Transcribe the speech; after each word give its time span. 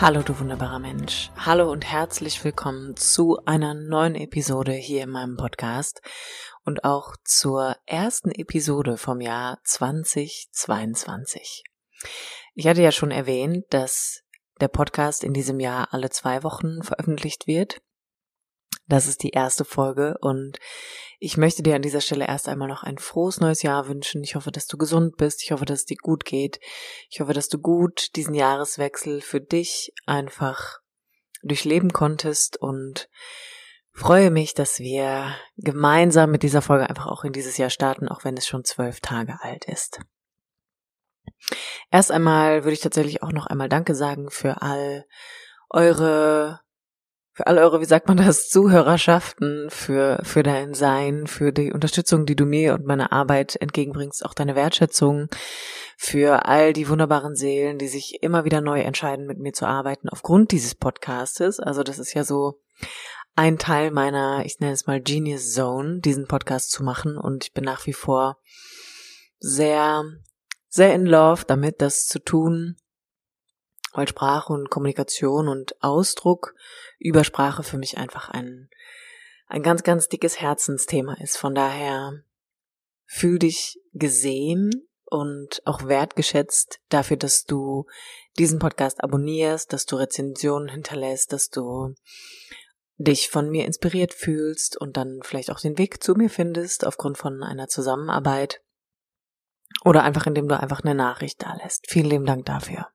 Hallo 0.00 0.22
du 0.22 0.38
wunderbarer 0.38 0.78
Mensch. 0.78 1.32
Hallo 1.36 1.72
und 1.72 1.84
herzlich 1.84 2.44
willkommen 2.44 2.94
zu 2.94 3.36
einer 3.46 3.74
neuen 3.74 4.14
Episode 4.14 4.70
hier 4.70 5.02
in 5.02 5.10
meinem 5.10 5.36
Podcast 5.36 6.02
und 6.64 6.84
auch 6.84 7.16
zur 7.24 7.74
ersten 7.84 8.30
Episode 8.30 8.96
vom 8.96 9.20
Jahr 9.20 9.58
2022. 9.64 11.64
Ich 12.54 12.68
hatte 12.68 12.80
ja 12.80 12.92
schon 12.92 13.10
erwähnt, 13.10 13.64
dass 13.70 14.22
der 14.60 14.68
Podcast 14.68 15.24
in 15.24 15.32
diesem 15.32 15.58
Jahr 15.58 15.88
alle 15.90 16.10
zwei 16.10 16.44
Wochen 16.44 16.84
veröffentlicht 16.84 17.48
wird. 17.48 17.80
Das 18.88 19.06
ist 19.06 19.22
die 19.22 19.30
erste 19.30 19.64
Folge 19.64 20.16
und 20.20 20.58
ich 21.20 21.36
möchte 21.36 21.62
dir 21.62 21.74
an 21.74 21.82
dieser 21.82 22.00
Stelle 22.00 22.26
erst 22.26 22.48
einmal 22.48 22.68
noch 22.68 22.84
ein 22.84 22.98
frohes 22.98 23.40
neues 23.40 23.62
Jahr 23.62 23.88
wünschen. 23.88 24.22
Ich 24.22 24.34
hoffe, 24.34 24.50
dass 24.50 24.66
du 24.66 24.78
gesund 24.78 25.16
bist. 25.16 25.42
Ich 25.42 25.52
hoffe, 25.52 25.64
dass 25.64 25.80
es 25.80 25.84
dir 25.84 25.96
gut 26.00 26.24
geht. 26.24 26.58
Ich 27.10 27.20
hoffe, 27.20 27.34
dass 27.34 27.48
du 27.48 27.58
gut 27.58 28.16
diesen 28.16 28.34
Jahreswechsel 28.34 29.20
für 29.20 29.40
dich 29.40 29.92
einfach 30.06 30.78
durchleben 31.42 31.92
konntest 31.92 32.56
und 32.56 33.08
freue 33.92 34.30
mich, 34.30 34.54
dass 34.54 34.78
wir 34.78 35.34
gemeinsam 35.56 36.30
mit 36.30 36.42
dieser 36.42 36.62
Folge 36.62 36.88
einfach 36.88 37.06
auch 37.06 37.24
in 37.24 37.32
dieses 37.32 37.58
Jahr 37.58 37.70
starten, 37.70 38.08
auch 38.08 38.24
wenn 38.24 38.36
es 38.36 38.46
schon 38.46 38.64
zwölf 38.64 39.00
Tage 39.00 39.38
alt 39.42 39.66
ist. 39.66 40.00
Erst 41.90 42.10
einmal 42.10 42.64
würde 42.64 42.74
ich 42.74 42.80
tatsächlich 42.80 43.22
auch 43.22 43.32
noch 43.32 43.46
einmal 43.46 43.68
Danke 43.68 43.94
sagen 43.94 44.30
für 44.30 44.62
all 44.62 45.04
eure 45.68 46.60
für 47.38 47.46
all 47.46 47.58
eure, 47.58 47.80
wie 47.80 47.84
sagt 47.84 48.08
man 48.08 48.16
das, 48.16 48.48
Zuhörerschaften, 48.48 49.70
für, 49.70 50.18
für 50.24 50.42
dein 50.42 50.74
Sein, 50.74 51.28
für 51.28 51.52
die 51.52 51.72
Unterstützung, 51.72 52.26
die 52.26 52.34
du 52.34 52.46
mir 52.46 52.74
und 52.74 52.84
meiner 52.84 53.12
Arbeit 53.12 53.54
entgegenbringst, 53.54 54.24
auch 54.24 54.34
deine 54.34 54.56
Wertschätzung, 54.56 55.28
für 55.96 56.46
all 56.46 56.72
die 56.72 56.88
wunderbaren 56.88 57.36
Seelen, 57.36 57.78
die 57.78 57.86
sich 57.86 58.24
immer 58.24 58.44
wieder 58.44 58.60
neu 58.60 58.80
entscheiden, 58.80 59.24
mit 59.24 59.38
mir 59.38 59.52
zu 59.52 59.66
arbeiten, 59.66 60.08
aufgrund 60.08 60.50
dieses 60.50 60.74
Podcastes. 60.74 61.60
Also 61.60 61.84
das 61.84 62.00
ist 62.00 62.12
ja 62.12 62.24
so 62.24 62.58
ein 63.36 63.56
Teil 63.56 63.92
meiner, 63.92 64.44
ich 64.44 64.58
nenne 64.58 64.72
es 64.72 64.88
mal 64.88 65.00
Genius 65.00 65.52
Zone, 65.52 66.00
diesen 66.00 66.26
Podcast 66.26 66.72
zu 66.72 66.82
machen 66.82 67.16
und 67.16 67.44
ich 67.44 67.52
bin 67.52 67.62
nach 67.62 67.86
wie 67.86 67.92
vor 67.92 68.38
sehr, 69.38 70.02
sehr 70.68 70.92
in 70.92 71.06
love 71.06 71.44
damit, 71.46 71.82
das 71.82 72.08
zu 72.08 72.18
tun, 72.18 72.74
weil 73.98 74.06
Sprache 74.06 74.52
und 74.52 74.70
Kommunikation 74.70 75.48
und 75.48 75.74
Ausdruck 75.82 76.54
über 77.00 77.24
Sprache 77.24 77.64
für 77.64 77.78
mich 77.78 77.98
einfach 77.98 78.28
ein, 78.28 78.70
ein 79.48 79.64
ganz, 79.64 79.82
ganz 79.82 80.06
dickes 80.06 80.40
Herzensthema 80.40 81.14
ist. 81.14 81.36
Von 81.36 81.52
daher 81.52 82.22
fühl 83.06 83.40
dich 83.40 83.80
gesehen 83.92 84.70
und 85.04 85.62
auch 85.64 85.88
wertgeschätzt 85.88 86.78
dafür, 86.90 87.16
dass 87.16 87.44
du 87.44 87.86
diesen 88.38 88.60
Podcast 88.60 89.02
abonnierst, 89.02 89.72
dass 89.72 89.84
du 89.84 89.96
Rezensionen 89.96 90.68
hinterlässt, 90.68 91.32
dass 91.32 91.50
du 91.50 91.96
dich 92.98 93.30
von 93.30 93.50
mir 93.50 93.64
inspiriert 93.64 94.14
fühlst 94.14 94.76
und 94.76 94.96
dann 94.96 95.18
vielleicht 95.24 95.50
auch 95.50 95.58
den 95.58 95.76
Weg 95.76 96.04
zu 96.04 96.14
mir 96.14 96.30
findest 96.30 96.86
aufgrund 96.86 97.18
von 97.18 97.42
einer 97.42 97.66
Zusammenarbeit 97.66 98.60
oder 99.84 100.04
einfach 100.04 100.26
indem 100.26 100.46
du 100.46 100.56
einfach 100.56 100.84
eine 100.84 100.94
Nachricht 100.94 101.42
da 101.42 101.56
lässt. 101.56 101.90
Vielen 101.90 102.10
lieben 102.10 102.26
Dank 102.26 102.46
dafür. 102.46 102.86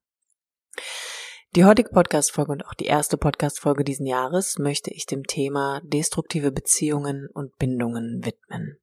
Die 1.56 1.66
heutige 1.66 1.89
Podcast-Folge 1.89 2.51
und 2.51 2.66
auch 2.66 2.73
die 2.73 2.85
erste 2.85 3.16
Podcast-Folge 3.16 3.84
diesen 3.84 4.07
Jahres 4.07 4.57
möchte 4.57 4.91
ich 4.91 5.06
dem 5.06 5.23
Thema 5.25 5.81
destruktive 5.84 6.51
Beziehungen 6.51 7.28
und 7.31 7.56
Bindungen 7.57 8.25
widmen. 8.25 8.79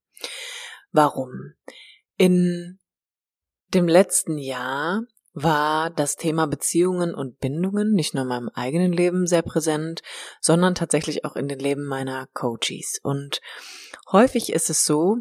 Warum? 0.92 1.54
In 2.16 2.78
dem 3.74 3.88
letzten 3.88 4.38
Jahr 4.38 5.02
war 5.32 5.90
das 5.90 6.16
Thema 6.16 6.46
Beziehungen 6.46 7.14
und 7.14 7.38
Bindungen 7.38 7.92
nicht 7.92 8.14
nur 8.14 8.22
in 8.22 8.28
meinem 8.28 8.50
eigenen 8.50 8.92
Leben 8.92 9.26
sehr 9.26 9.42
präsent, 9.42 10.02
sondern 10.40 10.74
tatsächlich 10.74 11.24
auch 11.24 11.36
in 11.36 11.48
den 11.48 11.58
Leben 11.58 11.86
meiner 11.86 12.28
Coaches. 12.34 13.00
Und 13.02 13.40
häufig 14.10 14.52
ist 14.52 14.70
es 14.70 14.84
so, 14.84 15.18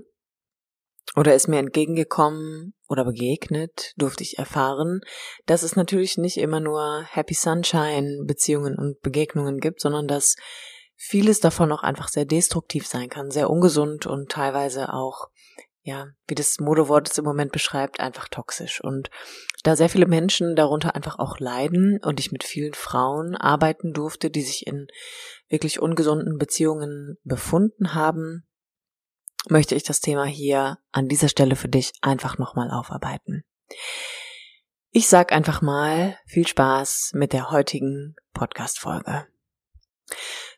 oder 1.15 1.33
ist 1.33 1.47
mir 1.47 1.59
entgegengekommen 1.59 2.73
oder 2.87 3.05
begegnet, 3.05 3.93
durfte 3.97 4.23
ich 4.23 4.37
erfahren, 4.37 5.01
dass 5.45 5.63
es 5.63 5.75
natürlich 5.75 6.17
nicht 6.17 6.37
immer 6.37 6.59
nur 6.59 7.03
Happy 7.09 7.33
Sunshine 7.33 8.23
Beziehungen 8.25 8.77
und 8.77 9.01
Begegnungen 9.01 9.59
gibt, 9.59 9.81
sondern 9.81 10.07
dass 10.07 10.35
vieles 10.95 11.39
davon 11.39 11.71
auch 11.71 11.83
einfach 11.83 12.09
sehr 12.09 12.25
destruktiv 12.25 12.85
sein 12.85 13.09
kann, 13.09 13.31
sehr 13.31 13.49
ungesund 13.49 14.05
und 14.05 14.29
teilweise 14.29 14.93
auch, 14.93 15.29
ja, 15.81 16.07
wie 16.27 16.35
das 16.35 16.59
Modewort 16.59 17.09
es 17.09 17.17
im 17.17 17.23
Moment 17.23 17.53
beschreibt, 17.53 18.01
einfach 18.01 18.27
toxisch. 18.27 18.83
Und 18.83 19.09
da 19.63 19.77
sehr 19.77 19.89
viele 19.89 20.07
Menschen 20.07 20.55
darunter 20.55 20.95
einfach 20.95 21.17
auch 21.17 21.39
leiden 21.39 21.99
und 22.03 22.19
ich 22.19 22.31
mit 22.31 22.43
vielen 22.43 22.73
Frauen 22.73 23.35
arbeiten 23.35 23.93
durfte, 23.93 24.29
die 24.29 24.41
sich 24.41 24.67
in 24.67 24.87
wirklich 25.47 25.79
ungesunden 25.79 26.37
Beziehungen 26.37 27.17
befunden 27.23 27.93
haben, 27.93 28.48
möchte 29.49 29.75
ich 29.75 29.83
das 29.83 29.99
Thema 29.99 30.25
hier 30.25 30.77
an 30.91 31.07
dieser 31.07 31.29
Stelle 31.29 31.55
für 31.55 31.69
dich 31.69 31.91
einfach 32.01 32.37
nochmal 32.37 32.71
aufarbeiten. 32.71 33.43
Ich 34.91 35.07
sag 35.07 35.31
einfach 35.31 35.61
mal 35.61 36.17
viel 36.25 36.47
Spaß 36.47 37.11
mit 37.13 37.33
der 37.33 37.51
heutigen 37.51 38.15
Podcast-Folge. 38.33 39.27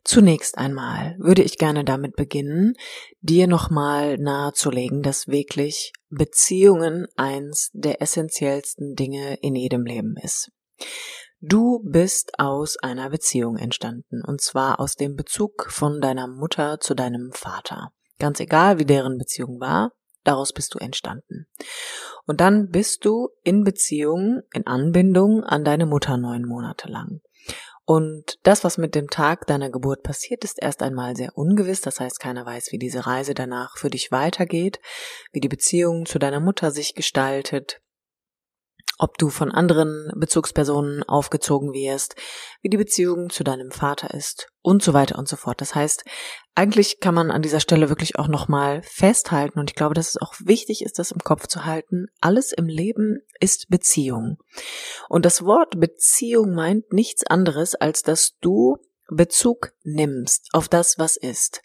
Zunächst 0.03 0.57
einmal 0.57 1.15
würde 1.19 1.43
ich 1.43 1.57
gerne 1.57 1.83
damit 1.83 2.15
beginnen, 2.15 2.75
dir 3.19 3.47
nochmal 3.47 4.17
nahezulegen, 4.17 5.03
dass 5.03 5.27
wirklich 5.27 5.93
Beziehungen 6.09 7.07
eins 7.15 7.69
der 7.73 8.01
essentiellsten 8.01 8.95
Dinge 8.95 9.35
in 9.41 9.55
jedem 9.55 9.85
Leben 9.85 10.15
ist. 10.17 10.51
Du 11.39 11.81
bist 11.83 12.39
aus 12.39 12.77
einer 12.77 13.09
Beziehung 13.09 13.57
entstanden, 13.57 14.23
und 14.23 14.41
zwar 14.41 14.79
aus 14.79 14.95
dem 14.95 15.15
Bezug 15.15 15.67
von 15.69 15.99
deiner 16.01 16.27
Mutter 16.27 16.79
zu 16.79 16.93
deinem 16.95 17.31
Vater. 17.31 17.91
Ganz 18.21 18.39
egal, 18.39 18.77
wie 18.77 18.85
deren 18.85 19.17
Beziehung 19.17 19.59
war, 19.59 19.93
daraus 20.23 20.53
bist 20.53 20.75
du 20.75 20.77
entstanden. 20.77 21.47
Und 22.27 22.39
dann 22.39 22.69
bist 22.69 23.03
du 23.03 23.29
in 23.43 23.63
Beziehung, 23.63 24.43
in 24.53 24.67
Anbindung 24.67 25.43
an 25.43 25.63
deine 25.63 25.87
Mutter 25.87 26.17
neun 26.17 26.45
Monate 26.45 26.87
lang. 26.87 27.21
Und 27.83 28.37
das, 28.43 28.63
was 28.63 28.77
mit 28.77 28.93
dem 28.93 29.09
Tag 29.09 29.47
deiner 29.47 29.71
Geburt 29.71 30.03
passiert, 30.03 30.43
ist 30.43 30.61
erst 30.61 30.83
einmal 30.83 31.15
sehr 31.15 31.35
ungewiss. 31.35 31.81
Das 31.81 31.99
heißt, 31.99 32.19
keiner 32.19 32.45
weiß, 32.45 32.67
wie 32.71 32.77
diese 32.77 33.07
Reise 33.07 33.33
danach 33.33 33.75
für 33.79 33.89
dich 33.89 34.11
weitergeht, 34.11 34.79
wie 35.31 35.39
die 35.39 35.49
Beziehung 35.49 36.05
zu 36.05 36.19
deiner 36.19 36.39
Mutter 36.39 36.69
sich 36.69 36.93
gestaltet, 36.93 37.81
ob 39.01 39.17
du 39.17 39.29
von 39.29 39.51
anderen 39.51 40.11
Bezugspersonen 40.15 41.01
aufgezogen 41.03 41.73
wirst, 41.73 42.15
wie 42.61 42.69
die 42.69 42.77
Beziehung 42.77 43.31
zu 43.31 43.43
deinem 43.43 43.71
Vater 43.71 44.13
ist 44.13 44.47
und 44.61 44.83
so 44.83 44.93
weiter 44.93 45.17
und 45.17 45.27
so 45.27 45.37
fort. 45.37 45.59
Das 45.59 45.73
heißt, 45.73 46.03
eigentlich 46.53 46.99
kann 46.99 47.15
man 47.15 47.31
an 47.31 47.41
dieser 47.41 47.59
Stelle 47.59 47.89
wirklich 47.89 48.19
auch 48.19 48.27
nochmal 48.27 48.83
festhalten 48.83 49.59
und 49.59 49.71
ich 49.71 49.75
glaube, 49.75 49.95
dass 49.95 50.09
es 50.09 50.21
auch 50.21 50.35
wichtig 50.39 50.83
ist, 50.83 50.99
das 50.99 51.09
im 51.09 51.19
Kopf 51.19 51.47
zu 51.47 51.65
halten. 51.65 52.07
Alles 52.21 52.51
im 52.51 52.67
Leben 52.67 53.21
ist 53.39 53.69
Beziehung. 53.69 54.37
Und 55.09 55.25
das 55.25 55.43
Wort 55.43 55.79
Beziehung 55.79 56.53
meint 56.53 56.93
nichts 56.93 57.25
anderes, 57.25 57.73
als 57.73 58.03
dass 58.03 58.37
du 58.39 58.77
Bezug 59.07 59.73
nimmst 59.83 60.49
auf 60.53 60.69
das, 60.69 60.99
was 60.99 61.17
ist, 61.17 61.61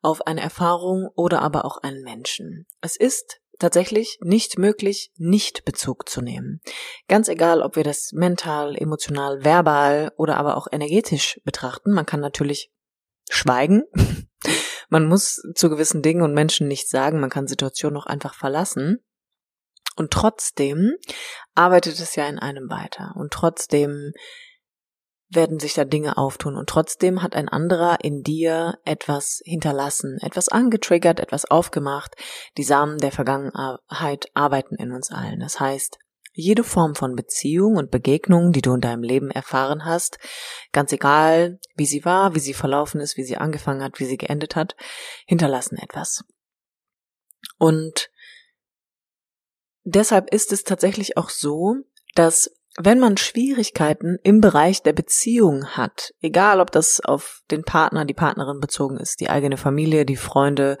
auf 0.00 0.26
eine 0.26 0.40
Erfahrung 0.40 1.08
oder 1.14 1.42
aber 1.42 1.66
auch 1.66 1.76
einen 1.76 2.02
Menschen. 2.02 2.66
Es 2.80 2.96
ist 2.96 3.40
tatsächlich 3.60 4.18
nicht 4.22 4.58
möglich, 4.58 5.12
nicht 5.16 5.64
Bezug 5.64 6.08
zu 6.08 6.20
nehmen. 6.20 6.60
Ganz 7.06 7.28
egal, 7.28 7.62
ob 7.62 7.76
wir 7.76 7.84
das 7.84 8.12
mental, 8.12 8.76
emotional, 8.76 9.44
verbal 9.44 10.12
oder 10.16 10.36
aber 10.36 10.56
auch 10.56 10.66
energetisch 10.70 11.40
betrachten. 11.44 11.92
Man 11.92 12.06
kann 12.06 12.20
natürlich 12.20 12.72
schweigen. 13.30 13.84
Man 14.88 15.06
muss 15.06 15.40
zu 15.54 15.70
gewissen 15.70 16.02
Dingen 16.02 16.22
und 16.22 16.34
Menschen 16.34 16.66
nichts 16.66 16.90
sagen. 16.90 17.20
Man 17.20 17.30
kann 17.30 17.46
Situationen 17.46 17.96
auch 17.96 18.06
einfach 18.06 18.34
verlassen. 18.34 18.98
Und 19.96 20.10
trotzdem 20.10 20.96
arbeitet 21.54 22.00
es 22.00 22.16
ja 22.16 22.26
in 22.26 22.38
einem 22.38 22.68
weiter. 22.70 23.12
Und 23.16 23.32
trotzdem 23.32 24.12
werden 25.30 25.60
sich 25.60 25.74
da 25.74 25.84
Dinge 25.84 26.16
auftun 26.16 26.56
und 26.56 26.68
trotzdem 26.68 27.22
hat 27.22 27.36
ein 27.36 27.48
anderer 27.48 27.98
in 28.02 28.22
dir 28.22 28.78
etwas 28.84 29.40
hinterlassen, 29.44 30.18
etwas 30.20 30.48
angetriggert, 30.48 31.20
etwas 31.20 31.44
aufgemacht. 31.44 32.16
Die 32.56 32.64
Samen 32.64 32.98
der 32.98 33.12
Vergangenheit 33.12 34.26
arbeiten 34.34 34.74
in 34.76 34.92
uns 34.92 35.10
allen. 35.10 35.40
Das 35.40 35.60
heißt, 35.60 35.98
Jede 36.32 36.62
Form 36.62 36.94
von 36.94 37.16
Beziehung 37.16 37.76
und 37.76 37.90
Begegnung, 37.90 38.52
die 38.52 38.62
du 38.62 38.74
in 38.74 38.80
deinem 38.80 39.02
Leben 39.02 39.30
erfahren 39.30 39.84
hast, 39.84 40.18
ganz 40.72 40.92
egal, 40.92 41.58
wie 41.74 41.86
sie 41.86 42.04
war, 42.04 42.36
wie 42.36 42.40
sie 42.40 42.54
verlaufen 42.54 43.00
ist, 43.00 43.16
wie 43.16 43.24
sie 43.24 43.36
angefangen 43.36 43.82
hat, 43.82 43.98
wie 43.98 44.04
sie 44.04 44.16
geendet 44.16 44.54
hat, 44.54 44.76
hinterlassen 45.26 45.76
etwas. 45.76 46.24
Und 47.58 48.10
deshalb 49.82 50.32
ist 50.32 50.52
es 50.52 50.62
tatsächlich 50.62 51.16
auch 51.16 51.30
so, 51.30 51.74
dass 52.14 52.50
wenn 52.76 53.00
man 53.00 53.16
Schwierigkeiten 53.16 54.18
im 54.22 54.40
Bereich 54.40 54.82
der 54.82 54.92
Beziehung 54.92 55.66
hat, 55.70 56.14
egal 56.20 56.60
ob 56.60 56.70
das 56.70 57.00
auf 57.00 57.42
den 57.50 57.64
Partner, 57.64 58.04
die 58.04 58.14
Partnerin 58.14 58.60
bezogen 58.60 58.96
ist, 58.96 59.20
die 59.20 59.28
eigene 59.28 59.56
Familie, 59.56 60.06
die 60.06 60.16
Freunde 60.16 60.78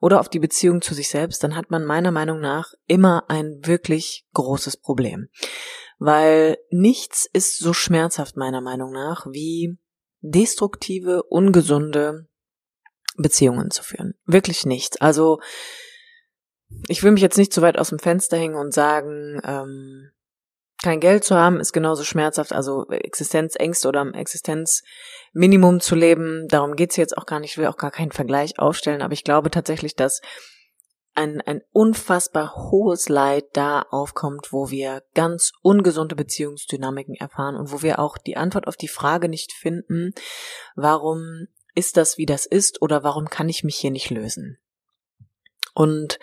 oder 0.00 0.20
auf 0.20 0.28
die 0.28 0.38
Beziehung 0.38 0.82
zu 0.82 0.92
sich 0.92 1.08
selbst, 1.08 1.42
dann 1.42 1.56
hat 1.56 1.70
man 1.70 1.84
meiner 1.84 2.10
Meinung 2.10 2.40
nach 2.40 2.74
immer 2.86 3.24
ein 3.28 3.60
wirklich 3.62 4.26
großes 4.34 4.76
Problem. 4.76 5.28
Weil 5.98 6.58
nichts 6.70 7.26
ist 7.30 7.58
so 7.58 7.72
schmerzhaft 7.72 8.36
meiner 8.36 8.60
Meinung 8.60 8.92
nach 8.92 9.26
wie 9.26 9.78
destruktive, 10.20 11.22
ungesunde 11.22 12.28
Beziehungen 13.16 13.70
zu 13.70 13.82
führen. 13.82 14.14
Wirklich 14.24 14.66
nichts. 14.66 15.00
Also 15.00 15.40
ich 16.88 17.02
will 17.02 17.12
mich 17.12 17.22
jetzt 17.22 17.38
nicht 17.38 17.52
zu 17.52 17.62
weit 17.62 17.78
aus 17.78 17.88
dem 17.88 17.98
Fenster 17.98 18.36
hängen 18.36 18.56
und 18.56 18.72
sagen, 18.72 19.40
ähm, 19.44 20.10
kein 20.82 21.00
Geld 21.00 21.24
zu 21.24 21.36
haben 21.36 21.60
ist 21.60 21.72
genauso 21.72 22.04
schmerzhaft, 22.04 22.52
also 22.52 22.86
Existenzängste 22.88 23.88
oder 23.88 24.06
Existenzminimum 24.14 25.80
zu 25.80 25.94
leben. 25.94 26.48
Darum 26.48 26.74
geht's 26.74 26.96
jetzt 26.96 27.16
auch 27.18 27.26
gar 27.26 27.40
nicht. 27.40 27.52
Ich 27.52 27.58
will 27.58 27.66
auch 27.66 27.76
gar 27.76 27.90
keinen 27.90 28.12
Vergleich 28.12 28.58
aufstellen, 28.58 29.02
aber 29.02 29.12
ich 29.12 29.24
glaube 29.24 29.50
tatsächlich, 29.50 29.94
dass 29.94 30.22
ein, 31.14 31.40
ein 31.42 31.60
unfassbar 31.72 32.54
hohes 32.54 33.08
Leid 33.08 33.44
da 33.52 33.82
aufkommt, 33.90 34.52
wo 34.52 34.70
wir 34.70 35.02
ganz 35.14 35.52
ungesunde 35.60 36.16
Beziehungsdynamiken 36.16 37.14
erfahren 37.14 37.56
und 37.56 37.72
wo 37.72 37.82
wir 37.82 37.98
auch 37.98 38.16
die 38.16 38.36
Antwort 38.36 38.66
auf 38.66 38.76
die 38.76 38.88
Frage 38.88 39.28
nicht 39.28 39.52
finden, 39.52 40.14
warum 40.76 41.48
ist 41.74 41.96
das, 41.96 42.16
wie 42.16 42.26
das 42.26 42.46
ist 42.46 42.80
oder 42.80 43.02
warum 43.02 43.28
kann 43.28 43.48
ich 43.48 43.64
mich 43.64 43.76
hier 43.76 43.90
nicht 43.90 44.10
lösen. 44.10 44.58
Und 45.74 46.18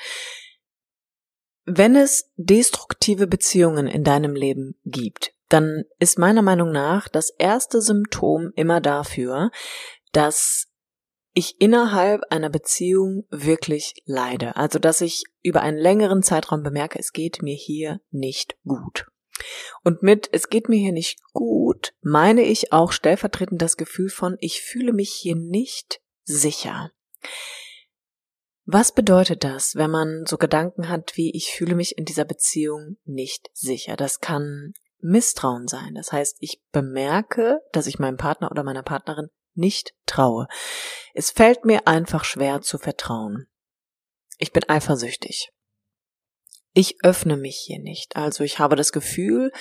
wenn 1.68 1.98
es 1.98 2.32
destruktive 2.38 3.28
Beziehungen 3.28 3.88
in 3.88 4.06
deinem 4.06 4.36
Leben 4.36 4.76
gibt, 4.86 5.34
dann 5.50 5.84
ist 6.00 6.18
meiner 6.18 6.42
Meinung 6.42 6.72
nach 6.72 7.10
das 7.10 7.30
erste 7.30 7.82
Symptom 7.82 8.52
immer 8.56 8.80
dafür, 8.80 9.52
dass 10.14 10.68
ich 11.34 11.60
innerhalb 11.60 12.22
einer 12.30 12.50
Beziehung 12.50 13.26
wirklich 13.30 13.94
leide. 14.06 14.56
Also, 14.56 14.80
dass 14.80 15.02
ich 15.02 15.26
über 15.44 15.62
einen 15.62 15.78
längeren 15.78 16.24
Zeitraum 16.24 16.64
bemerke, 16.64 17.00
es 17.00 17.12
geht 17.12 17.44
mir 17.44 17.56
hier 17.56 18.00
nicht 18.12 18.58
gut. 18.66 19.06
Und 19.84 20.02
mit 20.02 20.30
es 20.32 20.50
geht 20.50 20.70
mir 20.70 20.80
hier 20.80 20.94
nicht 20.94 21.20
gut, 21.34 21.94
meine 22.02 22.44
ich 22.44 22.72
auch 22.72 22.94
stellvertretend 22.94 23.62
das 23.62 23.78
Gefühl 23.78 24.10
von, 24.10 24.38
ich 24.40 24.62
fühle 24.62 24.94
mich 24.94 25.12
hier 25.12 25.36
nicht 25.36 26.02
sicher. 26.24 26.92
Was 28.70 28.92
bedeutet 28.92 29.46
das, 29.46 29.76
wenn 29.76 29.90
man 29.90 30.26
so 30.26 30.38
Gedanken 30.38 30.90
hat 30.90 31.16
wie 31.16 31.34
ich 31.34 31.54
fühle 31.54 31.74
mich 31.74 31.98
in 31.98 32.04
dieser 32.04 32.26
Beziehung 32.26 32.98
nicht 33.06 33.50
sicher? 33.54 33.96
Das 33.96 34.20
kann 34.20 34.74
Misstrauen 35.00 35.70
sein. 35.70 35.96
Das 35.96 36.12
heißt, 36.12 36.36
ich 36.42 36.62
bemerke, 36.74 37.62
dass 37.72 37.88
ich 37.88 37.98
meinem 37.98 38.18
Partner 38.18 38.52
oder 38.52 38.64
meiner 38.64 38.84
Partnerin 38.84 39.30
nicht 39.54 39.96
traue. 40.06 40.50
Es 41.14 41.32
fällt 41.32 41.64
mir 41.64 41.88
einfach 41.88 42.26
schwer 42.26 42.62
zu 42.62 42.78
vertrauen. 42.78 43.48
Ich 44.38 44.52
bin 44.52 44.68
eifersüchtig 44.68 45.54
ich 46.78 47.04
öffne 47.04 47.38
mich 47.38 47.58
hier 47.58 47.80
nicht. 47.80 48.16
Also 48.16 48.44
ich 48.44 48.60
habe 48.60 48.76
das 48.76 48.92
Gefühl, 48.92 49.52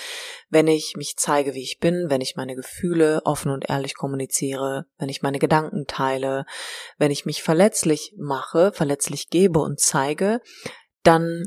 wenn 0.51 0.69
ich 0.69 0.97
mich 0.97 1.17
zeige, 1.17 1.55
wie 1.55 1.63
ich 1.63 1.79
bin, 1.79 2.11
wenn 2.11 2.21
ich 2.21 2.37
meine 2.37 2.55
Gefühle 2.55 3.23
offen 3.25 3.51
und 3.51 3.71
ehrlich 3.71 3.95
kommuniziere, 3.95 4.85
wenn 4.99 5.09
ich 5.09 5.23
meine 5.23 5.39
Gedanken 5.39 5.87
teile, 5.87 6.45
wenn 6.99 7.11
ich 7.11 7.25
mich 7.25 7.43
verletzlich 7.43 8.13
mache, 8.19 8.71
verletzlich 8.71 9.31
gebe 9.31 9.61
und 9.61 9.81
zeige, 9.81 10.43
dann 11.05 11.45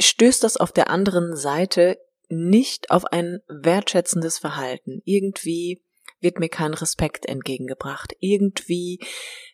stößt 0.00 0.42
das 0.42 0.56
auf 0.56 0.72
der 0.72 0.88
anderen 0.88 1.36
Seite 1.36 1.98
nicht 2.30 2.90
auf 2.90 3.04
ein 3.04 3.40
wertschätzendes 3.48 4.38
Verhalten. 4.38 5.02
Irgendwie 5.04 5.84
wird 6.20 6.38
mir 6.38 6.48
kein 6.48 6.72
Respekt 6.72 7.26
entgegengebracht. 7.26 8.14
Irgendwie 8.18 9.00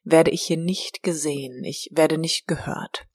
werde 0.05 0.31
ich 0.31 0.43
hier 0.43 0.57
nicht 0.57 1.03
gesehen. 1.03 1.65
Ich 1.65 1.89
werde 1.91 2.17
nicht 2.17 2.47
gehört. 2.47 3.09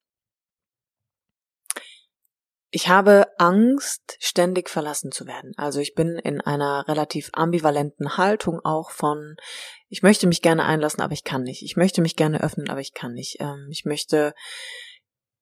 Ich 2.70 2.90
habe 2.90 3.28
Angst, 3.38 4.18
ständig 4.20 4.70
verlassen 4.70 5.12
zu 5.12 5.26
werden. 5.26 5.54
Also 5.56 5.80
ich 5.80 5.96
bin 5.96 6.18
in 6.18 6.42
einer 6.42 6.86
relativ 6.88 7.30
ambivalenten 7.32 8.18
Haltung 8.18 8.60
auch 8.64 8.92
von, 8.92 9.38
ich 9.88 10.04
möchte 10.04 10.28
mich 10.28 10.42
gerne 10.42 10.66
einlassen, 10.66 11.02
aber 11.02 11.14
ich 11.14 11.24
kann 11.24 11.44
nicht. 11.44 11.64
Ich 11.64 11.78
möchte 11.78 12.02
mich 12.02 12.18
gerne 12.18 12.44
öffnen, 12.44 12.70
aber 12.70 12.82
ich 12.82 12.94
kann 12.94 13.14
nicht. 13.14 13.38
Ähm, 13.40 13.70
ich 13.72 13.86
möchte, 13.86 14.34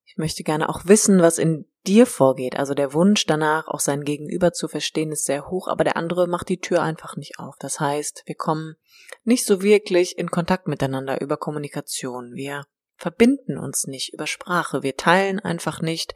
ich 0.05 0.17
möchte 0.17 0.43
gerne 0.43 0.69
auch 0.69 0.85
wissen, 0.85 1.19
was 1.19 1.39
in 1.39 1.65
dir 1.87 2.05
vorgeht. 2.05 2.57
Also 2.57 2.75
der 2.75 2.93
Wunsch 2.93 3.25
danach, 3.25 3.67
auch 3.67 3.79
sein 3.79 4.03
Gegenüber 4.03 4.53
zu 4.53 4.67
verstehen, 4.67 5.11
ist 5.11 5.25
sehr 5.25 5.49
hoch, 5.49 5.67
aber 5.67 5.83
der 5.83 5.97
andere 5.97 6.27
macht 6.27 6.49
die 6.49 6.59
Tür 6.59 6.83
einfach 6.83 7.15
nicht 7.15 7.39
auf. 7.39 7.55
Das 7.59 7.79
heißt, 7.79 8.21
wir 8.27 8.35
kommen 8.35 8.75
nicht 9.23 9.45
so 9.45 9.63
wirklich 9.63 10.17
in 10.19 10.29
Kontakt 10.29 10.67
miteinander 10.67 11.21
über 11.21 11.37
Kommunikation. 11.37 12.35
Wir 12.35 12.65
verbinden 12.97 13.57
uns 13.57 13.87
nicht 13.87 14.13
über 14.13 14.27
Sprache. 14.27 14.83
Wir 14.83 14.95
teilen 14.95 15.39
einfach 15.39 15.81
nicht, 15.81 16.15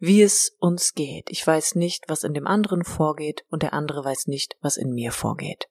wie 0.00 0.22
es 0.22 0.56
uns 0.58 0.94
geht. 0.94 1.30
Ich 1.30 1.46
weiß 1.46 1.74
nicht, 1.74 2.04
was 2.08 2.24
in 2.24 2.34
dem 2.34 2.46
anderen 2.46 2.84
vorgeht 2.84 3.44
und 3.48 3.62
der 3.62 3.72
andere 3.72 4.04
weiß 4.04 4.26
nicht, 4.26 4.56
was 4.60 4.76
in 4.76 4.92
mir 4.92 5.12
vorgeht. 5.12 5.68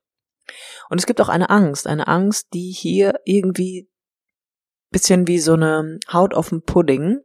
Und 0.90 1.00
es 1.00 1.08
gibt 1.08 1.22
auch 1.22 1.30
eine 1.30 1.50
Angst, 1.50 1.88
eine 1.88 2.08
Angst, 2.08 2.48
die 2.54 2.72
hier 2.72 3.20
irgendwie 3.26 3.90
bisschen 4.92 5.28
wie 5.28 5.40
so 5.40 5.54
eine 5.54 6.00
Haut 6.12 6.34
auf 6.34 6.50
dem 6.50 6.62
Pudding 6.62 7.20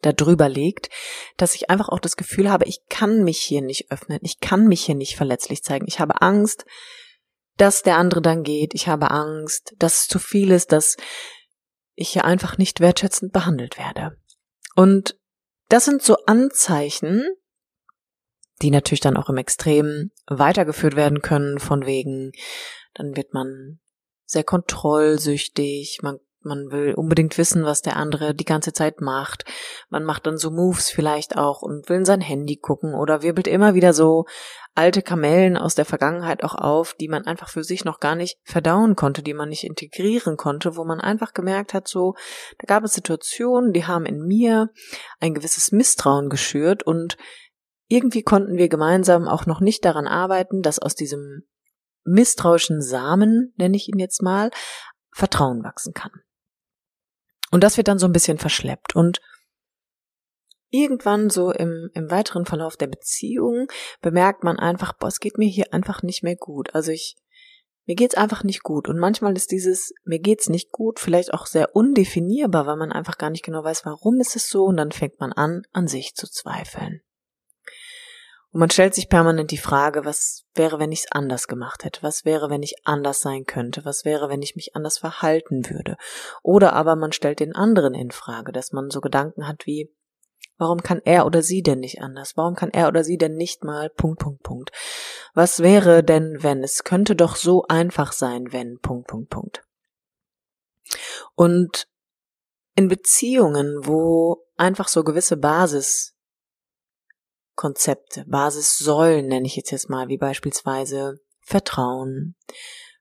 da 0.00 0.12
drüber 0.12 0.48
liegt, 0.48 0.88
dass 1.36 1.54
ich 1.54 1.68
einfach 1.68 1.88
auch 1.88 1.98
das 1.98 2.16
Gefühl 2.16 2.50
habe, 2.50 2.64
ich 2.64 2.80
kann 2.88 3.24
mich 3.24 3.40
hier 3.40 3.60
nicht 3.60 3.90
öffnen, 3.90 4.20
ich 4.22 4.40
kann 4.40 4.66
mich 4.66 4.84
hier 4.84 4.94
nicht 4.94 5.16
verletzlich 5.16 5.62
zeigen. 5.62 5.86
Ich 5.86 6.00
habe 6.00 6.22
Angst, 6.22 6.64
dass 7.56 7.82
der 7.82 7.96
andere 7.96 8.22
dann 8.22 8.42
geht. 8.42 8.74
Ich 8.74 8.88
habe 8.88 9.10
Angst, 9.10 9.74
dass 9.78 10.02
es 10.02 10.08
zu 10.08 10.18
viel 10.18 10.50
ist, 10.50 10.72
dass 10.72 10.96
ich 11.96 12.10
hier 12.10 12.24
einfach 12.24 12.58
nicht 12.58 12.80
wertschätzend 12.80 13.32
behandelt 13.32 13.78
werde. 13.78 14.16
Und 14.76 15.18
das 15.68 15.84
sind 15.84 16.02
so 16.02 16.16
Anzeichen, 16.26 17.26
die 18.62 18.70
natürlich 18.70 19.00
dann 19.00 19.16
auch 19.16 19.28
im 19.28 19.38
Extrem 19.38 20.12
weitergeführt 20.26 20.94
werden 20.94 21.22
können, 21.22 21.58
von 21.58 21.86
wegen, 21.86 22.32
dann 22.94 23.16
wird 23.16 23.34
man 23.34 23.80
sehr 24.24 24.44
kontrollsüchtig, 24.44 26.00
man 26.02 26.18
man 26.40 26.70
will 26.70 26.94
unbedingt 26.94 27.38
wissen, 27.38 27.64
was 27.64 27.82
der 27.82 27.96
andere 27.96 28.34
die 28.34 28.44
ganze 28.44 28.72
Zeit 28.72 29.00
macht. 29.00 29.44
Man 29.88 30.04
macht 30.04 30.26
dann 30.26 30.38
so 30.38 30.50
Moves 30.50 30.90
vielleicht 30.90 31.36
auch 31.36 31.62
und 31.62 31.88
will 31.88 31.98
in 31.98 32.04
sein 32.04 32.20
Handy 32.20 32.56
gucken 32.56 32.94
oder 32.94 33.22
wirbelt 33.22 33.48
immer 33.48 33.74
wieder 33.74 33.92
so 33.92 34.24
alte 34.74 35.02
Kamellen 35.02 35.56
aus 35.56 35.74
der 35.74 35.86
Vergangenheit 35.86 36.44
auch 36.44 36.54
auf, 36.54 36.94
die 36.94 37.08
man 37.08 37.24
einfach 37.24 37.48
für 37.48 37.64
sich 37.64 37.84
noch 37.84 37.98
gar 37.98 38.14
nicht 38.14 38.38
verdauen 38.44 38.94
konnte, 38.94 39.22
die 39.22 39.34
man 39.34 39.48
nicht 39.48 39.64
integrieren 39.64 40.36
konnte, 40.36 40.76
wo 40.76 40.84
man 40.84 41.00
einfach 41.00 41.32
gemerkt 41.32 41.74
hat, 41.74 41.88
so, 41.88 42.14
da 42.58 42.66
gab 42.66 42.84
es 42.84 42.92
Situationen, 42.92 43.72
die 43.72 43.86
haben 43.86 44.04
in 44.04 44.20
mir 44.20 44.70
ein 45.18 45.34
gewisses 45.34 45.72
Misstrauen 45.72 46.28
geschürt 46.28 46.82
und 46.82 47.16
irgendwie 47.88 48.22
konnten 48.22 48.56
wir 48.56 48.68
gemeinsam 48.68 49.28
auch 49.28 49.46
noch 49.46 49.60
nicht 49.60 49.84
daran 49.84 50.06
arbeiten, 50.06 50.60
dass 50.60 50.78
aus 50.78 50.94
diesem 50.94 51.44
misstrauischen 52.04 52.82
Samen, 52.82 53.52
nenne 53.56 53.76
ich 53.76 53.88
ihn 53.88 53.98
jetzt 53.98 54.22
mal, 54.22 54.50
Vertrauen 55.12 55.64
wachsen 55.64 55.94
kann. 55.94 56.12
Und 57.56 57.64
das 57.64 57.78
wird 57.78 57.88
dann 57.88 57.98
so 57.98 58.04
ein 58.04 58.12
bisschen 58.12 58.36
verschleppt. 58.36 58.94
Und 58.94 59.22
irgendwann 60.68 61.30
so 61.30 61.52
im, 61.52 61.88
im 61.94 62.10
weiteren 62.10 62.44
Verlauf 62.44 62.76
der 62.76 62.86
Beziehung 62.86 63.68
bemerkt 64.02 64.44
man 64.44 64.58
einfach, 64.58 64.92
boah, 64.92 65.06
es 65.06 65.20
geht 65.20 65.38
mir 65.38 65.48
hier 65.48 65.72
einfach 65.72 66.02
nicht 66.02 66.22
mehr 66.22 66.36
gut. 66.36 66.74
Also 66.74 66.92
ich, 66.92 67.16
mir 67.86 67.94
geht's 67.94 68.14
einfach 68.14 68.44
nicht 68.44 68.62
gut. 68.62 68.90
Und 68.90 68.98
manchmal 68.98 69.34
ist 69.38 69.52
dieses, 69.52 69.94
mir 70.04 70.18
geht's 70.18 70.50
nicht 70.50 70.70
gut, 70.70 71.00
vielleicht 71.00 71.32
auch 71.32 71.46
sehr 71.46 71.74
undefinierbar, 71.74 72.66
weil 72.66 72.76
man 72.76 72.92
einfach 72.92 73.16
gar 73.16 73.30
nicht 73.30 73.42
genau 73.42 73.64
weiß, 73.64 73.86
warum 73.86 74.20
ist 74.20 74.36
es 74.36 74.50
so. 74.50 74.64
Und 74.64 74.76
dann 74.76 74.92
fängt 74.92 75.18
man 75.18 75.32
an, 75.32 75.62
an 75.72 75.88
sich 75.88 76.14
zu 76.14 76.30
zweifeln. 76.30 77.00
Und 78.52 78.60
man 78.60 78.70
stellt 78.70 78.94
sich 78.94 79.08
permanent 79.08 79.50
die 79.50 79.58
Frage, 79.58 80.04
was 80.04 80.44
wäre, 80.54 80.78
wenn 80.78 80.92
ich 80.92 81.00
es 81.00 81.12
anders 81.12 81.46
gemacht 81.48 81.84
hätte? 81.84 82.02
Was 82.02 82.24
wäre, 82.24 82.48
wenn 82.48 82.62
ich 82.62 82.86
anders 82.86 83.20
sein 83.20 83.44
könnte? 83.44 83.84
Was 83.84 84.04
wäre, 84.04 84.28
wenn 84.28 84.42
ich 84.42 84.56
mich 84.56 84.74
anders 84.74 84.98
verhalten 84.98 85.68
würde? 85.68 85.96
Oder 86.42 86.72
aber 86.72 86.96
man 86.96 87.12
stellt 87.12 87.40
den 87.40 87.54
anderen 87.54 87.94
in 87.94 88.10
Frage, 88.10 88.52
dass 88.52 88.72
man 88.72 88.90
so 88.90 89.00
Gedanken 89.00 89.46
hat 89.46 89.66
wie, 89.66 89.92
warum 90.58 90.82
kann 90.82 91.02
er 91.04 91.26
oder 91.26 91.42
sie 91.42 91.62
denn 91.62 91.80
nicht 91.80 92.00
anders? 92.00 92.36
Warum 92.36 92.54
kann 92.54 92.70
er 92.70 92.88
oder 92.88 93.04
sie 93.04 93.18
denn 93.18 93.36
nicht 93.36 93.64
mal 93.64 93.90
Punkt, 93.90 94.20
Punkt, 94.20 94.42
Punkt? 94.42 94.70
Was 95.34 95.60
wäre 95.60 96.02
denn, 96.02 96.42
wenn? 96.42 96.62
Es 96.64 96.84
könnte 96.84 97.14
doch 97.16 97.36
so 97.36 97.64
einfach 97.68 98.12
sein, 98.12 98.52
wenn 98.52 98.78
Punkt, 98.78 99.08
Punkt, 99.08 99.30
Punkt. 99.30 99.62
Und 101.34 101.88
in 102.74 102.88
Beziehungen, 102.88 103.86
wo 103.86 104.44
einfach 104.56 104.88
so 104.88 105.02
gewisse 105.02 105.36
Basis 105.36 106.15
Basiskonzepte, 107.56 108.24
Basissäulen 108.26 109.26
nenne 109.26 109.46
ich 109.46 109.56
jetzt 109.56 109.70
jetzt 109.70 109.88
mal, 109.88 110.08
wie 110.08 110.18
beispielsweise 110.18 111.18
Vertrauen, 111.40 112.36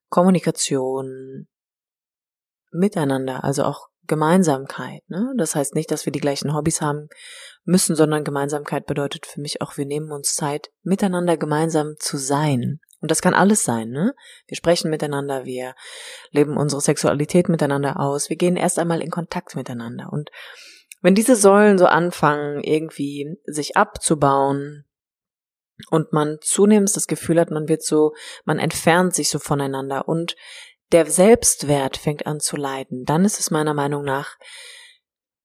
Kommunikation, 0.09 1.47
Miteinander, 2.71 3.43
also 3.43 3.63
auch 3.63 3.87
Gemeinsamkeit. 4.07 5.01
Ne? 5.07 5.33
Das 5.37 5.55
heißt 5.55 5.75
nicht, 5.75 5.91
dass 5.91 6.05
wir 6.05 6.11
die 6.11 6.19
gleichen 6.19 6.53
Hobbys 6.53 6.81
haben 6.81 7.09
müssen, 7.63 7.95
sondern 7.95 8.23
Gemeinsamkeit 8.23 8.85
bedeutet 8.85 9.25
für 9.25 9.41
mich 9.41 9.61
auch, 9.61 9.77
wir 9.77 9.85
nehmen 9.85 10.11
uns 10.11 10.35
Zeit, 10.35 10.69
miteinander 10.83 11.37
gemeinsam 11.37 11.95
zu 11.99 12.17
sein. 12.17 12.79
Und 13.01 13.11
das 13.11 13.21
kann 13.21 13.33
alles 13.33 13.63
sein, 13.63 13.89
ne? 13.89 14.15
Wir 14.47 14.57
sprechen 14.57 14.89
miteinander, 14.89 15.45
wir 15.45 15.75
leben 16.31 16.57
unsere 16.57 16.81
Sexualität 16.81 17.49
miteinander 17.49 17.99
aus, 17.99 18.29
wir 18.29 18.37
gehen 18.37 18.55
erst 18.55 18.79
einmal 18.79 19.01
in 19.01 19.11
Kontakt 19.11 19.55
miteinander. 19.55 20.11
Und 20.11 20.29
wenn 21.05 21.13
diese 21.13 21.35
Säulen 21.35 21.77
so 21.77 21.85
anfangen, 21.85 22.63
irgendwie 22.63 23.37
sich 23.45 23.77
abzubauen 23.77 24.85
und 25.91 26.13
man 26.13 26.39
zunehmend 26.41 26.95
das 26.95 27.05
Gefühl 27.05 27.39
hat, 27.39 27.51
man 27.51 27.67
wird 27.67 27.83
so, 27.83 28.13
man 28.43 28.57
entfernt 28.57 29.13
sich 29.13 29.29
so 29.29 29.37
voneinander 29.37 30.07
und 30.07 30.35
der 30.91 31.05
Selbstwert 31.05 31.97
fängt 31.97 32.25
an 32.25 32.39
zu 32.39 32.57
leiden, 32.57 33.03
dann 33.05 33.23
ist 33.23 33.39
es 33.39 33.51
meiner 33.51 33.75
Meinung 33.75 34.03
nach 34.03 34.39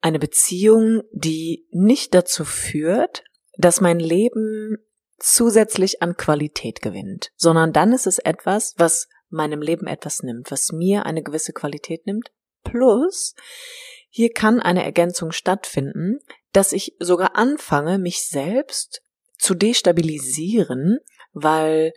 eine 0.01 0.19
Beziehung, 0.19 1.03
die 1.13 1.67
nicht 1.73 2.15
dazu 2.15 2.47
führt, 2.47 3.23
dass 3.59 3.83
mein 3.83 4.01
Leben 4.01 4.79
zusätzlich 5.19 6.01
an 6.01 6.17
Qualität 6.17 6.81
gewinnt, 6.81 7.33
sondern 7.37 7.75
dann 7.75 7.93
ist 7.93 8.07
es 8.07 8.19
etwas, 8.19 8.73
was 8.79 9.09
meinem 9.29 9.61
Leben 9.61 9.87
etwas 9.87 10.23
nimmt, 10.23 10.51
was 10.51 10.73
mir 10.73 11.05
eine 11.05 11.23
gewisse 11.23 11.53
Qualität 11.53 12.07
nimmt. 12.07 12.33
Plus, 12.65 13.35
hier 14.11 14.33
kann 14.33 14.61
eine 14.61 14.85
Ergänzung 14.85 15.33
stattfinden, 15.33 16.19
dass 16.53 16.73
ich 16.73 16.97
sogar 16.99 17.37
anfange, 17.37 17.99
mich 17.99 18.27
selbst 18.27 19.03
zu 19.39 19.55
destabilisieren, 19.55 20.99
weil 21.33 21.93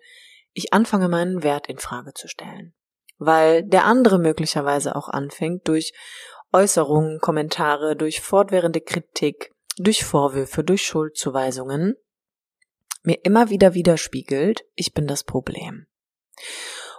ich 0.53 0.71
anfange, 0.71 1.09
meinen 1.09 1.43
Wert 1.43 1.67
in 1.67 1.79
Frage 1.79 2.13
zu 2.13 2.27
stellen. 2.27 2.73
Weil 3.17 3.63
der 3.63 3.85
andere 3.85 4.19
möglicherweise 4.19 4.95
auch 4.95 5.09
anfängt, 5.09 5.67
durch 5.67 5.93
Äußerungen, 6.51 7.19
Kommentare, 7.19 7.95
durch 7.95 8.21
fortwährende 8.21 8.79
Kritik, 8.79 9.51
durch 9.77 10.05
Vorwürfe, 10.05 10.63
durch 10.63 10.85
Schuldzuweisungen 10.85 11.95
mir 13.03 13.19
immer 13.23 13.49
wieder 13.49 13.73
widerspiegelt, 13.73 14.63
ich 14.75 14.93
bin 14.93 15.07
das 15.07 15.23
Problem. 15.23 15.87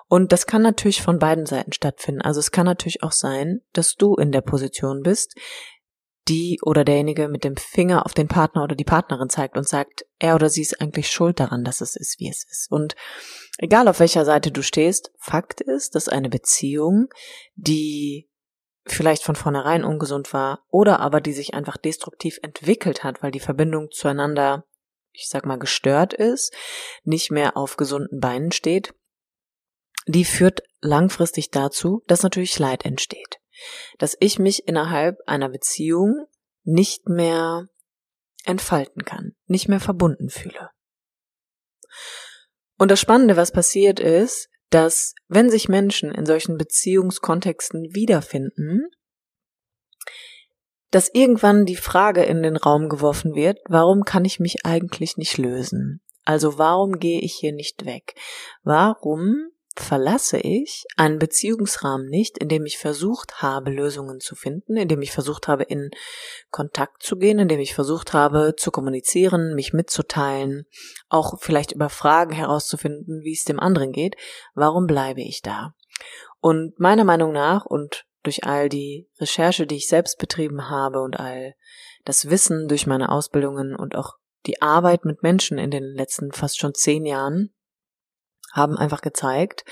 Und 0.09 0.33
das 0.33 0.47
kann 0.47 0.63
natürlich 0.63 1.03
von 1.03 1.19
beiden 1.19 1.47
Seiten 1.47 1.73
stattfinden. 1.73 2.23
Also 2.23 2.41
es 2.41 2.51
kann 2.51 2.67
natürlich 2.67 3.03
auch 3.03 3.13
sein, 3.13 3.61
dass 3.73 3.95
du 3.95 4.15
in 4.17 4.33
der 4.33 4.43
Position 4.43 5.03
bist, 5.03 5.35
die 6.29 6.59
oder 6.63 6.85
derjenige 6.85 7.29
mit 7.29 7.45
dem 7.45 7.57
Finger 7.57 8.07
auf 8.07 8.15
den 8.15 8.29
Partner 8.29 8.63
oder 8.63 8.75
die 8.75 8.85
Partnerin 8.85 9.29
zeigt 9.29 9.57
und 9.57 9.69
sagt, 9.69 10.07
er 10.19 10.35
oder 10.35 10.49
sie 10.49 10.63
ist 10.63 10.81
eigentlich 10.81 11.11
schuld 11.11 11.39
daran, 11.41 11.65
dass 11.65 11.81
es 11.81 11.97
ist, 11.97 12.19
wie 12.19 12.29
es 12.29 12.45
ist. 12.51 12.71
Und 12.71 12.97
egal 13.59 13.89
auf 13.89 14.01
welcher 14.01 14.25
Seite 14.25 14.51
du 14.51 14.63
stehst, 14.63 15.13
Fakt 15.19 15.61
ist, 15.61 15.95
dass 15.95 16.09
eine 16.09 16.31
Beziehung, 16.31 17.09
die 17.55 18.31
vielleicht 18.87 19.23
von 19.23 19.37
vornherein 19.37 19.85
ungesund 19.85 20.33
war 20.33 20.65
oder 20.71 21.01
aber 21.01 21.21
die 21.21 21.33
sich 21.33 21.55
einfach 21.55 21.77
destruktiv 21.77 22.39
entwickelt 22.43 23.03
hat, 23.05 23.23
weil 23.23 23.31
die 23.31 23.41
Verbindung 23.41 23.91
zueinander 23.91 24.65
ich 25.15 25.29
sag 25.29 25.47
mal, 25.47 25.59
gestört 25.59 26.13
ist, 26.13 26.53
nicht 27.05 27.31
mehr 27.31 27.57
auf 27.57 27.77
gesunden 27.77 28.19
Beinen 28.21 28.53
steht, 28.53 28.95
die 30.07 30.25
führt 30.25 30.63
langfristig 30.81 31.51
dazu, 31.51 32.03
dass 32.07 32.23
natürlich 32.23 32.59
Leid 32.59 32.85
entsteht. 32.85 33.39
Dass 33.99 34.17
ich 34.21 34.39
mich 34.39 34.67
innerhalb 34.67 35.19
einer 35.27 35.49
Beziehung 35.49 36.27
nicht 36.65 37.09
mehr 37.09 37.67
entfalten 38.45 39.05
kann, 39.05 39.35
nicht 39.47 39.69
mehr 39.69 39.81
verbunden 39.81 40.29
fühle. 40.29 40.71
Und 42.79 42.91
das 42.91 43.01
Spannende, 43.01 43.37
was 43.37 43.53
passiert 43.53 44.01
ist, 44.01 44.49
dass 44.71 45.15
wenn 45.29 45.51
sich 45.51 45.69
Menschen 45.69 46.11
in 46.11 46.27
solchen 46.27 46.57
Beziehungskontexten 46.57 47.95
wiederfinden, 47.95 48.89
dass 50.91 51.11
irgendwann 51.13 51.65
die 51.65 51.77
Frage 51.77 52.25
in 52.25 52.43
den 52.43 52.57
Raum 52.57 52.89
geworfen 52.89 53.35
wird, 53.35 53.59
warum 53.67 54.05
kann 54.05 54.25
ich 54.25 54.41
mich 54.41 54.65
eigentlich 54.65 55.17
nicht 55.17 55.39
lösen? 55.39 56.03
Also 56.25 56.59
warum 56.59 56.99
gehe 56.99 57.21
ich 57.21 57.35
hier 57.35 57.53
nicht 57.53 57.85
weg? 57.85 58.15
Warum 58.63 59.51
verlasse 59.77 60.39
ich 60.39 60.85
einen 60.97 61.19
Beziehungsrahmen 61.19 62.09
nicht, 62.09 62.39
in 62.39 62.49
dem 62.49 62.65
ich 62.65 62.79
versucht 62.79 63.43
habe, 63.43 63.71
Lösungen 63.71 64.21
zu 64.21 64.35
finden, 64.37 64.77
in 64.77 64.89
dem 64.89 65.03
ich 65.03 65.11
versucht 65.11 65.49
habe, 65.49 65.65
in 65.65 65.91
Kontakt 66.51 67.03
zu 67.03 67.17
gehen, 67.17 67.39
in 67.39 67.49
dem 67.49 67.61
ich 67.61 67.75
versucht 67.75 68.13
habe, 68.13 68.55
zu 68.57 68.71
kommunizieren, 68.71 69.55
mich 69.55 69.73
mitzuteilen, 69.73 70.67
auch 71.09 71.41
vielleicht 71.41 71.73
über 71.73 71.89
Fragen 71.89 72.33
herauszufinden, 72.33 73.23
wie 73.23 73.33
es 73.33 73.45
dem 73.45 73.59
anderen 73.59 73.93
geht. 73.93 74.17
Warum 74.55 74.87
bleibe 74.87 75.23
ich 75.23 75.43
da? 75.43 75.75
Und 76.41 76.79
meiner 76.79 77.05
Meinung 77.05 77.33
nach, 77.33 77.67
und 77.67 78.05
durch 78.23 78.45
all 78.45 78.69
die 78.69 79.09
Recherche, 79.19 79.67
die 79.67 79.77
ich 79.77 79.89
selbst 79.89 80.19
betrieben 80.19 80.71
habe 80.71 81.01
und 81.03 81.19
all 81.19 81.55
das 82.05 82.31
Wissen 82.31 82.69
durch 82.69 82.87
meine 82.87 83.11
Ausbildungen 83.11 83.75
und 83.75 83.97
auch 83.97 84.15
die 84.47 84.61
Arbeit 84.63 85.05
mit 85.05 85.23
Menschen 85.23 85.59
in 85.59 85.71
den 85.71 85.85
letzten 85.85 86.33
fast 86.33 86.59
schon 86.59 86.75
zehn 86.75 87.07
Jahren 87.07 87.55
haben 88.55 88.77
einfach 88.77 89.03
gezeigt, 89.03 89.65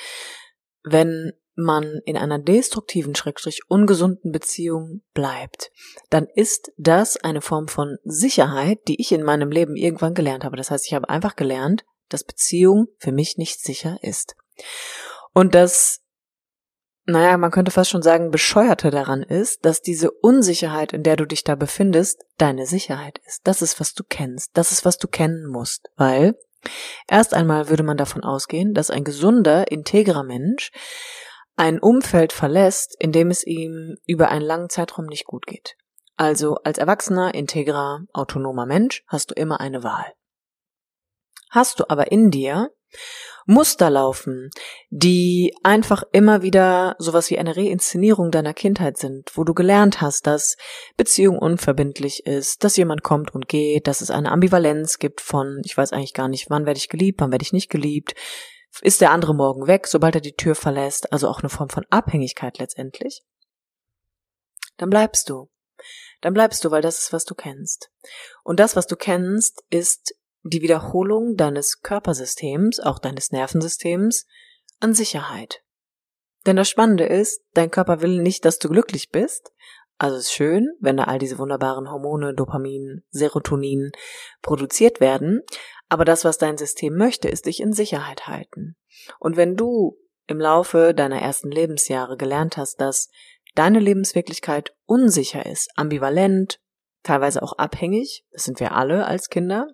wenn 0.85 1.33
man 1.55 2.01
in 2.05 2.17
einer 2.17 2.39
destruktiven, 2.39 3.15
schrägstrich 3.15 3.61
ungesunden 3.69 4.33
Beziehung 4.33 5.03
bleibt, 5.13 5.71
dann 6.11 6.27
ist 6.35 6.73
das 6.77 7.17
eine 7.17 7.43
Form 7.43 7.69
von 7.69 7.99
Sicherheit, 8.05 8.81
die 8.89 9.01
ich 9.01 9.13
in 9.13 9.23
meinem 9.23 9.51
Leben 9.51 9.77
irgendwann 9.77 10.15
gelernt 10.15 10.45
habe. 10.45 10.57
Das 10.57 10.71
heißt, 10.71 10.87
ich 10.87 10.95
habe 10.95 11.09
einfach 11.09 11.37
gelernt, 11.37 11.85
dass 12.09 12.25
Beziehung 12.25 12.89
für 12.99 13.13
mich 13.13 13.37
nicht 13.37 13.61
sicher 13.63 13.99
ist. 14.03 14.35
Und 15.35 15.55
das 15.55 16.03
naja, 17.05 17.37
man 17.37 17.51
könnte 17.51 17.73
fast 17.73 17.91
schon 17.91 18.03
sagen, 18.03 18.31
bescheuerte 18.31 18.91
daran 18.91 19.25
ist, 19.25 19.65
dass 19.65 19.83
diese 19.83 20.11
Unsicherheit, 20.13 20.93
in 20.93 21.03
der 21.03 21.17
du 21.17 21.27
dich 21.27 21.43
da 21.43 21.57
befindest, 21.57 22.25
deine 22.39 22.65
Sicherheit 22.65 23.21
ist. 23.27 23.41
Das 23.45 23.61
ist, 23.61 23.81
was 23.81 23.93
du 23.95 24.05
kennst. 24.09 24.51
Das 24.55 24.71
ist, 24.71 24.85
was 24.85 24.99
du 24.99 25.09
kennen 25.09 25.47
musst. 25.49 25.91
Weil 25.97 26.37
erst 27.09 27.35
einmal 27.35 27.69
würde 27.69 27.83
man 27.83 27.97
davon 27.97 28.23
ausgehen, 28.25 28.75
dass 28.75 28.91
ein 28.91 29.05
gesunder, 29.05 29.71
integrer 29.71 30.23
Mensch 30.23 30.71
ein 31.57 31.79
Umfeld 31.79 32.33
verlässt, 32.33 32.97
in 32.99 33.13
dem 33.13 33.31
es 33.31 33.45
ihm 33.47 33.97
über 34.07 34.31
einen 34.31 34.45
langen 34.45 34.71
Zeitraum 34.71 35.07
nicht 35.07 35.27
gut 35.27 35.47
geht. 35.47 35.77
Also 36.17 36.57
als 36.65 36.79
erwachsener, 36.79 37.35
integrer, 37.35 38.01
autonomer 38.13 38.67
Mensch 38.67 39.05
hast 39.07 39.31
du 39.31 39.35
immer 39.35 39.61
eine 39.61 39.83
Wahl. 39.83 40.13
Hast 41.51 41.81
du 41.81 41.85
aber 41.89 42.11
in 42.13 42.31
dir 42.31 42.71
Muster 43.47 43.91
laufen, 43.91 44.51
die 44.91 45.55
einfach 45.63 46.03
immer 46.13 46.43
wieder 46.43 46.97
sowas 46.99 47.31
wie 47.31 47.39
eine 47.39 47.57
Reinszenierung 47.57 48.31
deiner 48.31 48.55
Kindheit 48.55 48.99
sind, 48.99 49.31
wo 49.35 49.45
du 49.45 49.55
gelernt 49.55 50.01
hast, 50.01 50.27
dass 50.27 50.57
Beziehung 50.97 51.39
unverbindlich 51.39 52.27
ist, 52.27 52.65
dass 52.65 52.77
jemand 52.77 53.03
kommt 53.03 53.35
und 53.35 53.49
geht, 53.49 53.87
dass 53.87 54.01
es 54.01 54.11
eine 54.11 54.31
Ambivalenz 54.31 54.99
gibt 54.99 55.21
von, 55.21 55.61
ich 55.65 55.77
weiß 55.77 55.93
eigentlich 55.93 56.15
gar 56.15 56.29
nicht, 56.29 56.51
wann 56.51 56.67
werde 56.67 56.79
ich 56.79 56.89
geliebt, 56.89 57.21
wann 57.21 57.33
werde 57.33 57.43
ich 57.43 57.53
nicht 57.53 57.71
geliebt, 57.71 58.15
ist 58.81 59.01
der 59.01 59.11
andere 59.11 59.35
morgen 59.35 59.67
weg, 59.67 59.87
sobald 59.87 60.15
er 60.15 60.21
die 60.21 60.35
Tür 60.35 60.55
verlässt, 60.55 61.13
also 61.13 61.29
auch 61.29 61.41
eine 61.41 61.51
Form 61.51 61.69
von 61.69 61.85
Abhängigkeit 61.91 62.59
letztendlich, 62.59 63.23
dann 64.79 64.91
bleibst 64.91 65.29
du. 65.29 65.51
Dann 66.21 66.35
bleibst 66.35 66.65
du, 66.65 66.71
weil 66.71 66.83
das 66.83 67.01
ist, 67.01 67.13
was 67.13 67.25
du 67.25 67.35
kennst. 67.35 67.91
Und 68.45 68.61
das, 68.61 68.77
was 68.77 68.87
du 68.87 68.97
kennst, 68.97 69.65
ist 69.71 70.15
die 70.43 70.63
Wiederholung 70.63 71.37
deines 71.37 71.81
Körpersystems, 71.83 72.81
auch 72.81 72.99
deines 72.99 73.31
Nervensystems, 73.31 74.27
an 74.81 74.95
Sicherheit. 74.95 75.63
Denn 76.47 76.57
das 76.57 76.69
Spannende 76.69 77.05
ist, 77.05 77.43
dein 77.55 77.71
Körper 77.71 78.03
will 78.03 78.21
nicht, 78.21 78.45
dass 78.45 78.59
du 78.59 78.69
glücklich 78.69 79.11
bist. 79.11 79.53
Also 79.99 80.17
ist 80.17 80.33
schön, 80.33 80.69
wenn 80.81 80.97
da 80.97 81.05
all 81.05 81.19
diese 81.19 81.39
wunderbaren 81.39 81.89
Hormone, 81.89 82.35
Dopamin, 82.35 83.05
Serotonin 83.11 83.93
produziert 84.41 85.01
werden. 85.01 85.43
Aber 85.89 86.05
das, 86.05 86.25
was 86.25 86.39
dein 86.39 86.59
System 86.59 86.97
möchte, 86.97 87.29
ist 87.29 87.47
dich 87.47 87.61
in 87.61 87.73
Sicherheit 87.73 88.27
halten. 88.27 88.77
Und 89.21 89.37
wenn 89.37 89.57
du 89.57 89.97
im 90.27 90.41
Laufe 90.41 90.95
deiner 90.95 91.21
ersten 91.21 91.51
Lebensjahre 91.51 92.17
gelernt 92.17 92.57
hast, 92.57 92.81
dass 92.81 93.11
deine 93.55 93.79
Lebenswirklichkeit 93.79 94.75
unsicher 94.87 95.47
ist, 95.47 95.71
ambivalent, 95.77 96.61
teilweise 97.03 97.43
auch 97.43 97.53
abhängig, 97.59 98.25
das 98.33 98.45
sind 98.45 98.59
wir 98.59 98.73
alle 98.73 99.07
als 99.07 99.29
Kinder, 99.29 99.69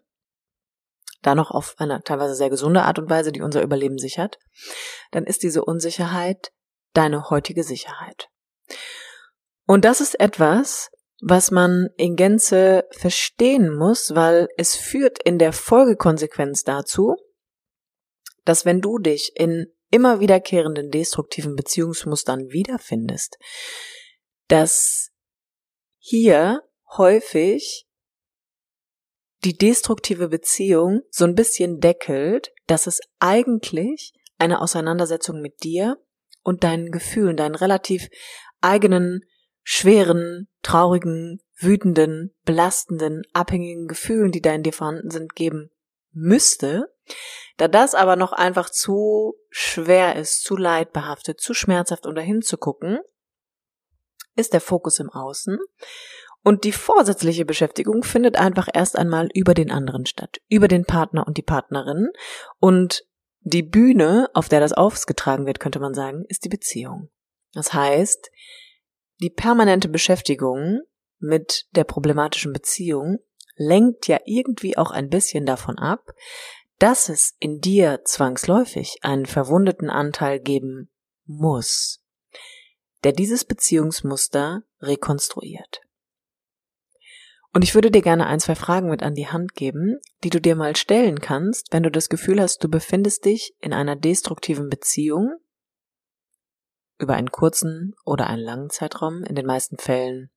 da 1.23 1.35
noch 1.35 1.51
auf 1.51 1.75
eine 1.79 2.03
teilweise 2.03 2.35
sehr 2.35 2.51
gesunde 2.51 2.83
Art 2.83 2.99
und 2.99 3.11
Weise, 3.11 3.33
die 3.33 3.43
unser 3.43 3.63
Überleben 3.63 3.99
sichert, 3.99 4.39
dann 5.11 5.25
ist 5.25 5.43
diese 5.43 5.65
Unsicherheit 5.65 6.53
deine 6.95 7.31
heutige 7.31 7.65
Sicherheit. 7.65 8.29
Und 9.67 9.85
das 9.85 10.01
ist 10.01 10.19
etwas, 10.21 10.91
was 11.21 11.51
man 11.51 11.89
in 11.97 12.17
Gänze 12.17 12.85
verstehen 12.91 13.75
muss, 13.75 14.15
weil 14.15 14.49
es 14.57 14.77
führt 14.77 15.23
in 15.23 15.39
der 15.39 15.53
Folgekonsequenz 15.53 16.63
dazu, 16.63 17.17
dass 18.45 18.65
wenn 18.65 18.81
du 18.81 18.99
dich 18.99 19.33
in 19.35 19.67
immer 19.91 20.21
wiederkehrenden 20.21 20.91
destruktiven 20.91 21.57
Beziehungsmustern 21.57 22.51
wiederfindest, 22.51 23.39
dass 24.49 25.11
hier 25.99 26.63
häufig 26.97 27.88
die 29.45 29.57
destruktive 29.57 30.28
Beziehung 30.28 31.02
so 31.11 31.25
ein 31.25 31.35
bisschen 31.35 31.80
deckelt, 31.80 32.52
dass 32.66 32.87
es 32.87 33.00
eigentlich 33.18 34.12
eine 34.38 34.61
Auseinandersetzung 34.61 35.40
mit 35.40 35.62
dir 35.62 35.97
und 36.42 36.64
deinen 36.64 36.90
Gefühlen, 36.90 37.37
deinen 37.37 37.54
relativ 37.54 38.09
eigenen, 38.61 39.21
schweren, 39.62 40.49
traurigen, 40.62 41.40
wütenden, 41.57 42.35
belastenden, 42.45 43.23
abhängigen 43.33 43.87
Gefühlen, 43.87 44.33
die 44.33 44.40
da 44.40 44.52
in 44.52 44.62
dir 44.62 44.73
vorhanden 44.73 45.11
sind, 45.11 45.35
geben 45.35 45.71
müsste. 46.12 46.95
Da 47.57 47.68
das 47.68 47.95
aber 47.95 48.16
noch 48.16 48.33
einfach 48.33 48.71
zu 48.71 49.35
schwer 49.50 50.16
ist, 50.16 50.42
zu 50.42 50.57
leidbehaftet, 50.57 51.40
zu 51.40 51.54
schmerzhaft, 51.54 52.07
um 52.07 52.14
dahin 52.14 52.42
zu 52.42 52.57
gucken, 52.57 52.99
ist 54.37 54.52
der 54.52 54.61
Fokus 54.61 55.00
im 55.00 55.11
Außen. 55.11 55.59
Und 56.42 56.64
die 56.64 56.73
vorsätzliche 56.73 57.45
Beschäftigung 57.45 58.02
findet 58.02 58.37
einfach 58.37 58.68
erst 58.73 58.97
einmal 58.97 59.28
über 59.35 59.54
den 59.54 59.71
anderen 59.71 60.07
statt, 60.07 60.38
über 60.49 60.68
den 60.68 60.85
Partner 60.85 61.26
und 61.26 61.37
die 61.37 61.42
Partnerin. 61.42 62.11
Und 62.59 63.04
die 63.40 63.62
Bühne, 63.62 64.28
auf 64.35 64.49
der 64.49 64.61
das 64.61 64.73
ausgetragen 64.73 65.47
wird, 65.47 65.61
könnte 65.61 65.80
man 65.80 65.95
sagen, 65.95 66.25
ist 66.28 66.45
die 66.45 66.49
Beziehung. 66.49 67.11
Das 67.52 67.73
heißt, 67.73 68.30
die 69.21 69.30
permanente 69.30 69.88
Beschäftigung 69.88 70.80
mit 71.18 71.66
der 71.73 71.85
problematischen 71.85 72.52
Beziehung 72.52 73.18
lenkt 73.57 74.07
ja 74.07 74.21
irgendwie 74.25 74.76
auch 74.76 74.90
ein 74.90 75.09
bisschen 75.09 75.45
davon 75.45 75.78
ab, 75.78 76.12
dass 76.78 77.09
es 77.09 77.35
in 77.40 77.61
dir 77.61 78.02
zwangsläufig 78.04 78.99
einen 79.02 79.26
verwundeten 79.26 79.90
Anteil 79.90 80.38
geben 80.38 80.90
muss, 81.26 82.04
der 83.02 83.12
dieses 83.12 83.45
Beziehungsmuster 83.45 84.62
rekonstruiert. 84.80 85.80
Und 87.52 87.64
ich 87.64 87.75
würde 87.75 87.90
dir 87.90 88.02
gerne 88.02 88.26
ein, 88.26 88.40
zwei 88.40 88.55
Fragen 88.55 88.90
mit 88.90 89.02
an 89.02 89.14
die 89.14 89.28
Hand 89.28 89.55
geben, 89.55 89.99
die 90.23 90.31
du 90.31 90.40
dir 90.40 90.55
mal 90.55 90.76
stellen 90.76 91.21
kannst, 91.21 91.73
wenn 91.73 91.83
du 91.83 91.90
das 91.90 92.09
Gefühl 92.09 92.40
hast, 92.40 92.62
du 92.62 92.69
befindest 92.69 93.25
dich 93.25 93.55
in 93.61 93.73
einer 93.73 93.97
destruktiven 93.97 94.69
Beziehung 94.69 95.35
über 96.99 97.14
einen 97.14 97.31
kurzen 97.31 97.95
oder 98.05 98.26
einen 98.26 98.43
langen 98.43 98.71
Zeitraum. 98.71 99.25
In 99.25 99.35
den 99.35 99.47
meisten 99.47 99.78
Fällen 99.78 100.31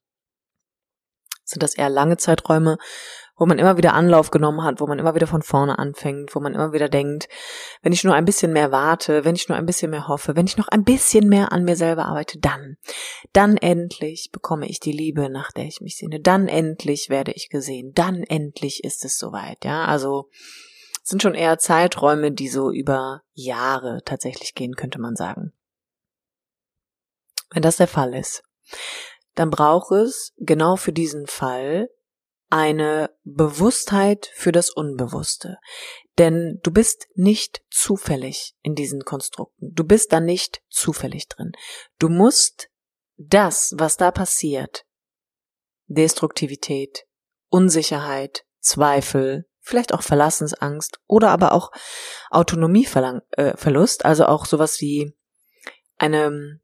sind 1.43 1.63
das 1.63 1.75
eher 1.75 1.89
lange 1.89 2.17
Zeiträume, 2.17 2.77
wo 3.41 3.47
man 3.47 3.57
immer 3.57 3.75
wieder 3.75 3.95
Anlauf 3.95 4.29
genommen 4.29 4.63
hat, 4.63 4.81
wo 4.81 4.85
man 4.85 4.99
immer 4.99 5.15
wieder 5.15 5.25
von 5.25 5.41
vorne 5.41 5.79
anfängt, 5.79 6.35
wo 6.35 6.39
man 6.39 6.53
immer 6.53 6.73
wieder 6.73 6.89
denkt, 6.89 7.27
wenn 7.81 7.91
ich 7.91 8.03
nur 8.03 8.13
ein 8.13 8.23
bisschen 8.23 8.53
mehr 8.53 8.71
warte, 8.71 9.25
wenn 9.25 9.33
ich 9.33 9.49
nur 9.49 9.57
ein 9.57 9.65
bisschen 9.65 9.89
mehr 9.89 10.07
hoffe, 10.07 10.35
wenn 10.35 10.45
ich 10.45 10.57
noch 10.57 10.67
ein 10.67 10.83
bisschen 10.83 11.27
mehr 11.27 11.51
an 11.51 11.63
mir 11.63 11.75
selber 11.75 12.05
arbeite, 12.05 12.37
dann, 12.37 12.77
dann 13.33 13.57
endlich 13.57 14.29
bekomme 14.31 14.69
ich 14.69 14.79
die 14.79 14.91
Liebe, 14.91 15.27
nach 15.27 15.51
der 15.51 15.65
ich 15.65 15.81
mich 15.81 15.97
sehne, 15.97 16.19
dann 16.19 16.47
endlich 16.47 17.09
werde 17.09 17.31
ich 17.31 17.49
gesehen, 17.49 17.93
dann 17.95 18.21
endlich 18.21 18.83
ist 18.83 19.03
es 19.05 19.17
soweit, 19.17 19.65
ja, 19.65 19.85
also, 19.85 20.29
sind 21.01 21.23
schon 21.23 21.33
eher 21.33 21.57
Zeiträume, 21.57 22.31
die 22.31 22.47
so 22.47 22.69
über 22.69 23.23
Jahre 23.33 24.03
tatsächlich 24.05 24.53
gehen, 24.53 24.75
könnte 24.75 25.01
man 25.01 25.15
sagen. 25.15 25.51
Wenn 27.49 27.63
das 27.63 27.77
der 27.77 27.87
Fall 27.87 28.13
ist, 28.13 28.43
dann 29.33 29.49
braucht 29.49 29.89
es 29.93 30.31
genau 30.37 30.75
für 30.75 30.93
diesen 30.93 31.25
Fall 31.25 31.89
eine 32.51 33.09
Bewusstheit 33.23 34.29
für 34.33 34.51
das 34.51 34.69
Unbewusste. 34.69 35.57
Denn 36.17 36.59
du 36.63 36.71
bist 36.71 37.07
nicht 37.15 37.63
zufällig 37.71 38.53
in 38.61 38.75
diesen 38.75 39.03
Konstrukten. 39.05 39.73
Du 39.73 39.85
bist 39.85 40.11
da 40.11 40.19
nicht 40.19 40.61
zufällig 40.69 41.27
drin. 41.29 41.53
Du 41.97 42.09
musst 42.09 42.69
das, 43.17 43.73
was 43.77 43.97
da 43.97 44.11
passiert, 44.11 44.85
Destruktivität, 45.87 47.05
Unsicherheit, 47.49 48.43
Zweifel, 48.59 49.45
vielleicht 49.61 49.93
auch 49.93 50.03
Verlassensangst 50.03 50.99
oder 51.07 51.29
aber 51.29 51.53
auch 51.53 51.71
Autonomieverlust, 52.29 54.01
äh, 54.01 54.07
also 54.07 54.25
auch 54.25 54.45
sowas 54.45 54.81
wie 54.81 55.13
eine 55.97 56.59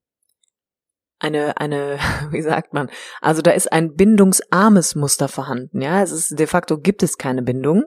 eine, 1.19 1.57
eine, 1.57 1.99
wie 2.31 2.41
sagt 2.41 2.73
man, 2.73 2.89
also 3.21 3.41
da 3.41 3.51
ist 3.51 3.71
ein 3.71 3.95
bindungsarmes 3.95 4.95
Muster 4.95 5.27
vorhanden, 5.27 5.81
ja, 5.81 6.01
es 6.01 6.11
ist 6.11 6.39
de 6.39 6.47
facto 6.47 6.79
gibt 6.79 7.03
es 7.03 7.17
keine 7.17 7.41
Bindung 7.41 7.83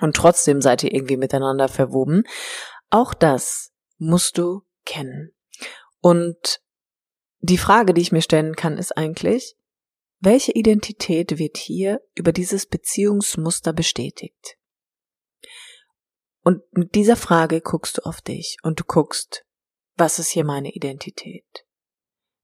und 0.00 0.16
trotzdem 0.16 0.60
seid 0.60 0.82
ihr 0.82 0.92
irgendwie 0.92 1.16
miteinander 1.16 1.68
verwoben. 1.68 2.24
Auch 2.90 3.14
das 3.14 3.72
musst 3.98 4.38
du 4.38 4.62
kennen. 4.84 5.32
Und 6.00 6.60
die 7.40 7.58
Frage, 7.58 7.94
die 7.94 8.00
ich 8.00 8.12
mir 8.12 8.22
stellen 8.22 8.56
kann, 8.56 8.78
ist 8.78 8.96
eigentlich, 8.96 9.56
welche 10.18 10.52
Identität 10.52 11.38
wird 11.38 11.56
hier 11.56 12.02
über 12.14 12.32
dieses 12.32 12.66
Beziehungsmuster 12.66 13.72
bestätigt? 13.72 14.58
Und 16.42 16.62
mit 16.72 16.94
dieser 16.94 17.16
Frage 17.16 17.60
guckst 17.60 17.98
du 17.98 18.02
auf 18.02 18.20
dich 18.20 18.56
und 18.62 18.80
du 18.80 18.84
guckst, 18.84 19.44
was 19.96 20.18
ist 20.18 20.30
hier 20.30 20.44
meine 20.44 20.72
Identität? 20.72 21.66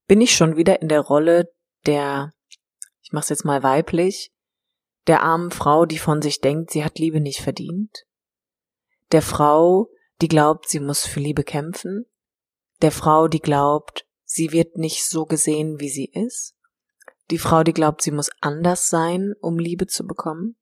Bin 0.06 0.20
ich 0.20 0.34
schon 0.34 0.56
wieder 0.56 0.80
in 0.80 0.88
der 0.88 1.00
Rolle 1.00 1.52
der, 1.86 2.32
ich 3.02 3.12
mach's 3.12 3.28
jetzt 3.28 3.44
mal 3.44 3.62
weiblich, 3.62 4.32
der 5.06 5.22
armen 5.22 5.50
Frau, 5.50 5.86
die 5.86 5.98
von 5.98 6.20
sich 6.20 6.40
denkt, 6.40 6.70
sie 6.70 6.84
hat 6.84 6.98
Liebe 6.98 7.20
nicht 7.20 7.40
verdient, 7.40 8.04
der 9.12 9.22
Frau, 9.22 9.88
die 10.20 10.28
glaubt, 10.28 10.68
sie 10.68 10.80
muss 10.80 11.06
für 11.06 11.20
Liebe 11.20 11.44
kämpfen, 11.44 12.06
der 12.82 12.90
Frau, 12.90 13.28
die 13.28 13.40
glaubt, 13.40 14.06
sie 14.24 14.52
wird 14.52 14.76
nicht 14.76 15.04
so 15.04 15.26
gesehen, 15.26 15.78
wie 15.78 15.88
sie 15.88 16.10
ist, 16.12 16.56
die 17.30 17.38
Frau, 17.38 17.62
die 17.62 17.72
glaubt, 17.72 18.02
sie 18.02 18.10
muss 18.10 18.30
anders 18.40 18.88
sein, 18.88 19.34
um 19.40 19.58
Liebe 19.58 19.86
zu 19.86 20.06
bekommen, 20.06 20.56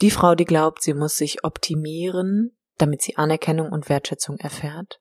die 0.00 0.10
Frau, 0.10 0.34
die 0.34 0.44
glaubt, 0.44 0.82
sie 0.82 0.94
muss 0.94 1.16
sich 1.16 1.44
optimieren, 1.44 2.56
damit 2.76 3.02
sie 3.02 3.16
Anerkennung 3.16 3.72
und 3.72 3.88
Wertschätzung 3.88 4.36
erfährt, 4.38 5.00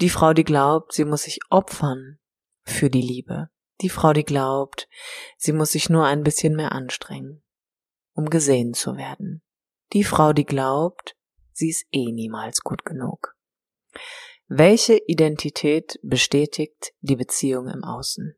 die 0.00 0.10
Frau, 0.10 0.32
die 0.32 0.44
glaubt, 0.44 0.92
sie 0.92 1.04
muss 1.04 1.22
sich 1.22 1.40
opfern, 1.50 2.18
für 2.66 2.90
die 2.90 3.00
Liebe. 3.00 3.48
Die 3.80 3.88
Frau, 3.88 4.12
die 4.12 4.24
glaubt, 4.24 4.88
sie 5.36 5.52
muss 5.52 5.72
sich 5.72 5.88
nur 5.88 6.04
ein 6.04 6.22
bisschen 6.22 6.56
mehr 6.56 6.72
anstrengen, 6.72 7.42
um 8.14 8.28
gesehen 8.28 8.74
zu 8.74 8.96
werden. 8.96 9.42
Die 9.92 10.04
Frau, 10.04 10.32
die 10.32 10.44
glaubt, 10.44 11.16
sie 11.52 11.70
ist 11.70 11.86
eh 11.92 12.10
niemals 12.10 12.60
gut 12.60 12.84
genug. 12.84 13.34
Welche 14.48 14.98
Identität 15.06 15.98
bestätigt 16.02 16.92
die 17.00 17.16
Beziehung 17.16 17.68
im 17.68 17.84
Außen? 17.84 18.36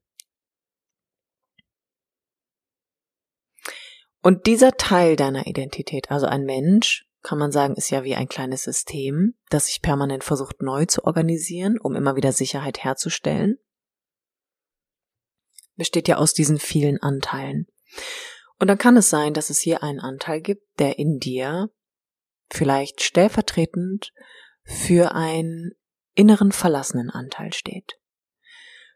Und 4.22 4.46
dieser 4.46 4.72
Teil 4.72 5.16
deiner 5.16 5.46
Identität, 5.46 6.10
also 6.10 6.26
ein 6.26 6.44
Mensch, 6.44 7.06
kann 7.22 7.38
man 7.38 7.52
sagen, 7.52 7.74
ist 7.74 7.90
ja 7.90 8.04
wie 8.04 8.14
ein 8.14 8.28
kleines 8.28 8.62
System, 8.62 9.34
das 9.50 9.66
sich 9.66 9.82
permanent 9.82 10.24
versucht 10.24 10.62
neu 10.62 10.86
zu 10.86 11.04
organisieren, 11.04 11.78
um 11.78 11.94
immer 11.94 12.16
wieder 12.16 12.32
Sicherheit 12.32 12.82
herzustellen 12.84 13.58
besteht 15.78 16.08
ja 16.08 16.16
aus 16.16 16.34
diesen 16.34 16.58
vielen 16.58 17.00
Anteilen. 17.00 17.66
Und 18.58 18.68
dann 18.68 18.76
kann 18.76 18.96
es 18.96 19.08
sein, 19.08 19.32
dass 19.32 19.48
es 19.48 19.60
hier 19.60 19.82
einen 19.82 20.00
Anteil 20.00 20.42
gibt, 20.42 20.66
der 20.78 20.98
in 20.98 21.18
dir 21.18 21.70
vielleicht 22.50 23.02
stellvertretend 23.02 24.12
für 24.64 25.12
einen 25.12 25.72
inneren 26.14 26.52
verlassenen 26.52 27.10
Anteil 27.10 27.52
steht. 27.52 27.98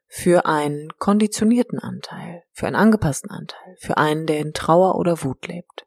Für 0.08 0.44
einen 0.44 0.90
konditionierten 0.98 1.78
Anteil, 1.78 2.42
für 2.52 2.66
einen 2.66 2.76
angepassten 2.76 3.30
Anteil, 3.30 3.76
für 3.78 3.96
einen, 3.96 4.26
der 4.26 4.40
in 4.40 4.52
Trauer 4.52 4.96
oder 4.96 5.22
Wut 5.22 5.46
lebt. 5.46 5.86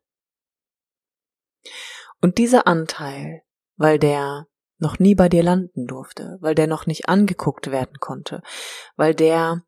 Und 2.21 2.37
dieser 2.39 2.65
Anteil, 2.65 3.43
weil 3.75 3.99
der 3.99 4.47
noch 4.77 4.99
nie 4.99 5.15
bei 5.15 5.29
dir 5.29 5.43
landen 5.43 5.85
durfte, 5.85 6.37
weil 6.41 6.55
der 6.55 6.67
noch 6.67 6.85
nicht 6.85 7.07
angeguckt 7.07 7.71
werden 7.71 7.99
konnte, 7.99 8.41
weil 8.95 9.13
der 9.13 9.63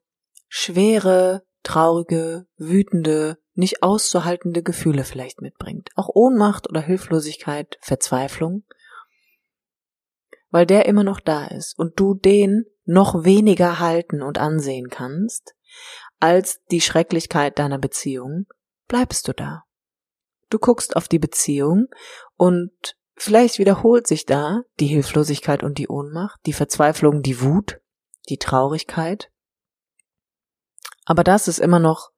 schwere, 0.47 1.43
traurige, 1.63 2.47
wütende, 2.57 3.37
nicht 3.53 3.83
auszuhaltende 3.83 4.63
Gefühle 4.63 5.03
vielleicht 5.03 5.41
mitbringt. 5.41 5.89
Auch 5.95 6.09
Ohnmacht 6.13 6.69
oder 6.69 6.81
Hilflosigkeit, 6.81 7.77
Verzweiflung. 7.81 8.63
Weil 10.49 10.65
der 10.65 10.85
immer 10.85 11.03
noch 11.03 11.19
da 11.19 11.47
ist 11.47 11.77
und 11.77 11.99
du 11.99 12.13
den 12.13 12.65
noch 12.85 13.25
weniger 13.25 13.79
halten 13.79 14.21
und 14.21 14.37
ansehen 14.37 14.89
kannst, 14.89 15.55
als 16.19 16.63
die 16.71 16.81
Schrecklichkeit 16.81 17.59
deiner 17.59 17.77
Beziehung, 17.77 18.47
bleibst 18.87 19.27
du 19.27 19.33
da. 19.33 19.63
Du 20.49 20.59
guckst 20.59 20.95
auf 20.95 21.07
die 21.07 21.19
Beziehung 21.19 21.87
und 22.35 22.71
vielleicht 23.15 23.59
wiederholt 23.59 24.07
sich 24.07 24.25
da 24.25 24.61
die 24.79 24.87
Hilflosigkeit 24.87 25.63
und 25.63 25.77
die 25.77 25.89
Ohnmacht, 25.89 26.39
die 26.45 26.53
Verzweiflung, 26.53 27.21
die 27.21 27.41
Wut, 27.41 27.81
die 28.29 28.37
Traurigkeit. 28.37 29.29
Aber 31.07 31.23
das 31.23 31.47
ist 31.47 31.59
immer 31.59 31.79
noch 31.79 32.11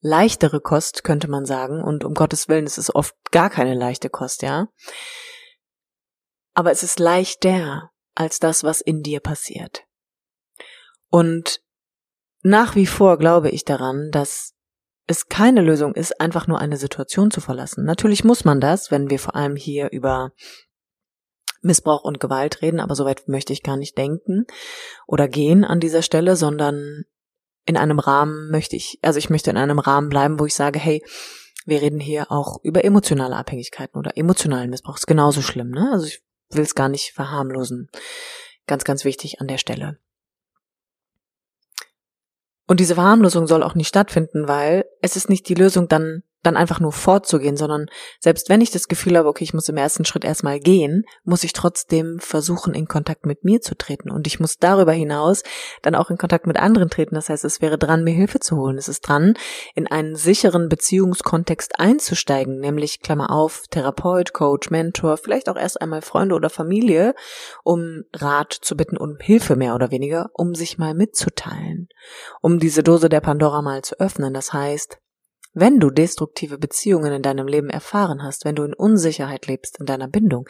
leichtere 0.00 0.60
Kost, 0.60 1.02
könnte 1.02 1.28
man 1.28 1.44
sagen. 1.44 1.82
Und 1.82 2.04
um 2.04 2.14
Gottes 2.14 2.48
Willen, 2.48 2.64
es 2.64 2.78
ist 2.78 2.94
oft 2.94 3.16
gar 3.32 3.50
keine 3.50 3.74
leichte 3.74 4.08
Kost, 4.10 4.42
ja. 4.42 4.68
Aber 6.54 6.70
es 6.70 6.84
ist 6.84 7.00
leichter 7.00 7.90
als 8.14 8.38
das, 8.38 8.62
was 8.62 8.80
in 8.80 9.02
dir 9.02 9.18
passiert. 9.18 9.82
Und 11.10 11.60
nach 12.42 12.76
wie 12.76 12.86
vor 12.86 13.18
glaube 13.18 13.50
ich 13.50 13.64
daran, 13.64 14.10
dass 14.12 14.54
es 15.08 15.26
keine 15.26 15.60
Lösung 15.60 15.96
ist, 15.96 16.20
einfach 16.20 16.46
nur 16.46 16.60
eine 16.60 16.76
Situation 16.76 17.32
zu 17.32 17.40
verlassen. 17.40 17.84
Natürlich 17.84 18.22
muss 18.22 18.44
man 18.44 18.60
das, 18.60 18.92
wenn 18.92 19.10
wir 19.10 19.18
vor 19.18 19.34
allem 19.34 19.56
hier 19.56 19.90
über 19.90 20.30
Missbrauch 21.60 22.04
und 22.04 22.20
Gewalt 22.20 22.62
reden, 22.62 22.78
aber 22.78 22.94
soweit 22.94 23.26
möchte 23.26 23.52
ich 23.52 23.64
gar 23.64 23.76
nicht 23.76 23.98
denken 23.98 24.46
oder 25.08 25.26
gehen 25.26 25.64
an 25.64 25.80
dieser 25.80 26.02
Stelle, 26.02 26.36
sondern 26.36 27.04
in 27.66 27.76
einem 27.76 27.98
Rahmen 27.98 28.50
möchte 28.50 28.76
ich, 28.76 28.98
also 29.02 29.18
ich 29.18 29.28
möchte 29.28 29.50
in 29.50 29.56
einem 29.56 29.78
Rahmen 29.78 30.08
bleiben, 30.08 30.38
wo 30.38 30.46
ich 30.46 30.54
sage, 30.54 30.78
hey, 30.78 31.04
wir 31.66 31.82
reden 31.82 32.00
hier 32.00 32.30
auch 32.30 32.62
über 32.62 32.84
emotionale 32.84 33.36
Abhängigkeiten 33.36 33.98
oder 33.98 34.16
emotionalen 34.16 34.70
Missbrauch. 34.70 34.96
Ist 34.96 35.08
genauso 35.08 35.42
schlimm, 35.42 35.70
ne? 35.70 35.90
Also 35.92 36.06
ich 36.06 36.22
will 36.50 36.62
es 36.62 36.76
gar 36.76 36.88
nicht 36.88 37.12
verharmlosen. 37.12 37.90
Ganz, 38.68 38.84
ganz 38.84 39.04
wichtig 39.04 39.40
an 39.40 39.48
der 39.48 39.58
Stelle. 39.58 39.98
Und 42.68 42.80
diese 42.80 42.94
Verharmlosung 42.94 43.46
soll 43.46 43.62
auch 43.62 43.74
nicht 43.74 43.88
stattfinden, 43.88 44.48
weil 44.48 44.86
es 45.02 45.16
ist 45.16 45.28
nicht 45.28 45.48
die 45.48 45.54
Lösung, 45.54 45.88
dann 45.88 46.22
dann 46.46 46.56
einfach 46.56 46.80
nur 46.80 46.92
fortzugehen, 46.92 47.56
sondern 47.56 47.86
selbst 48.20 48.48
wenn 48.48 48.60
ich 48.60 48.70
das 48.70 48.88
Gefühl 48.88 49.18
habe, 49.18 49.28
okay, 49.28 49.44
ich 49.44 49.54
muss 49.54 49.68
im 49.68 49.76
ersten 49.76 50.04
Schritt 50.04 50.24
erstmal 50.24 50.60
gehen, 50.60 51.04
muss 51.24 51.44
ich 51.44 51.52
trotzdem 51.52 52.18
versuchen, 52.20 52.72
in 52.72 52.86
Kontakt 52.86 53.26
mit 53.26 53.44
mir 53.44 53.60
zu 53.60 53.76
treten. 53.76 54.10
Und 54.10 54.26
ich 54.26 54.40
muss 54.40 54.58
darüber 54.58 54.92
hinaus 54.92 55.42
dann 55.82 55.94
auch 55.94 56.10
in 56.10 56.18
Kontakt 56.18 56.46
mit 56.46 56.56
anderen 56.56 56.88
treten. 56.88 57.16
Das 57.16 57.28
heißt, 57.28 57.44
es 57.44 57.60
wäre 57.60 57.78
dran, 57.78 58.04
mir 58.04 58.14
Hilfe 58.14 58.40
zu 58.40 58.56
holen. 58.56 58.78
Es 58.78 58.88
ist 58.88 59.00
dran, 59.00 59.34
in 59.74 59.86
einen 59.86 60.14
sicheren 60.14 60.68
Beziehungskontext 60.68 61.78
einzusteigen, 61.80 62.60
nämlich 62.60 63.00
Klammer 63.00 63.30
auf, 63.30 63.64
Therapeut, 63.70 64.32
Coach, 64.32 64.70
Mentor, 64.70 65.16
vielleicht 65.16 65.48
auch 65.48 65.56
erst 65.56 65.80
einmal 65.80 66.02
Freunde 66.02 66.34
oder 66.34 66.50
Familie, 66.50 67.14
um 67.64 68.04
Rat 68.14 68.52
zu 68.52 68.76
bitten 68.76 68.96
und 68.96 69.22
Hilfe 69.22 69.56
mehr 69.56 69.74
oder 69.74 69.90
weniger, 69.90 70.30
um 70.32 70.54
sich 70.54 70.78
mal 70.78 70.94
mitzuteilen, 70.94 71.88
um 72.40 72.58
diese 72.60 72.82
Dose 72.82 73.08
der 73.08 73.20
Pandora 73.20 73.62
mal 73.62 73.82
zu 73.82 73.98
öffnen. 73.98 74.32
Das 74.32 74.52
heißt, 74.52 74.98
wenn 75.56 75.80
du 75.80 75.90
destruktive 75.90 76.58
Beziehungen 76.58 77.12
in 77.12 77.22
deinem 77.22 77.48
Leben 77.48 77.70
erfahren 77.70 78.22
hast, 78.22 78.44
wenn 78.44 78.54
du 78.54 78.62
in 78.62 78.74
Unsicherheit 78.74 79.46
lebst 79.46 79.80
in 79.80 79.86
deiner 79.86 80.06
Bindung, 80.06 80.46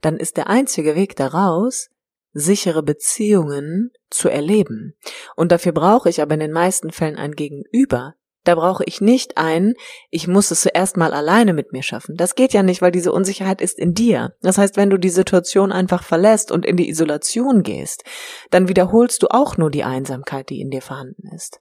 dann 0.00 0.16
ist 0.16 0.36
der 0.36 0.48
einzige 0.48 0.94
Weg 0.94 1.16
daraus, 1.16 1.90
sichere 2.32 2.84
Beziehungen 2.84 3.90
zu 4.10 4.28
erleben. 4.28 4.94
Und 5.34 5.50
dafür 5.50 5.72
brauche 5.72 6.08
ich 6.08 6.22
aber 6.22 6.34
in 6.34 6.40
den 6.40 6.52
meisten 6.52 6.92
Fällen 6.92 7.16
ein 7.16 7.32
Gegenüber. 7.32 8.14
Da 8.44 8.54
brauche 8.54 8.84
ich 8.84 9.00
nicht 9.00 9.38
ein, 9.38 9.74
ich 10.10 10.28
muss 10.28 10.52
es 10.52 10.60
zuerst 10.60 10.96
mal 10.96 11.14
alleine 11.14 11.52
mit 11.52 11.72
mir 11.72 11.82
schaffen. 11.82 12.14
Das 12.16 12.36
geht 12.36 12.52
ja 12.52 12.62
nicht, 12.62 12.80
weil 12.80 12.92
diese 12.92 13.10
Unsicherheit 13.10 13.60
ist 13.60 13.78
in 13.78 13.92
dir. 13.92 14.34
Das 14.40 14.58
heißt, 14.58 14.76
wenn 14.76 14.90
du 14.90 14.98
die 14.98 15.10
Situation 15.10 15.72
einfach 15.72 16.04
verlässt 16.04 16.52
und 16.52 16.64
in 16.64 16.76
die 16.76 16.88
Isolation 16.88 17.64
gehst, 17.64 18.04
dann 18.50 18.68
wiederholst 18.68 19.22
du 19.24 19.28
auch 19.30 19.56
nur 19.56 19.70
die 19.70 19.82
Einsamkeit, 19.82 20.50
die 20.50 20.60
in 20.60 20.70
dir 20.70 20.82
vorhanden 20.82 21.28
ist. 21.34 21.60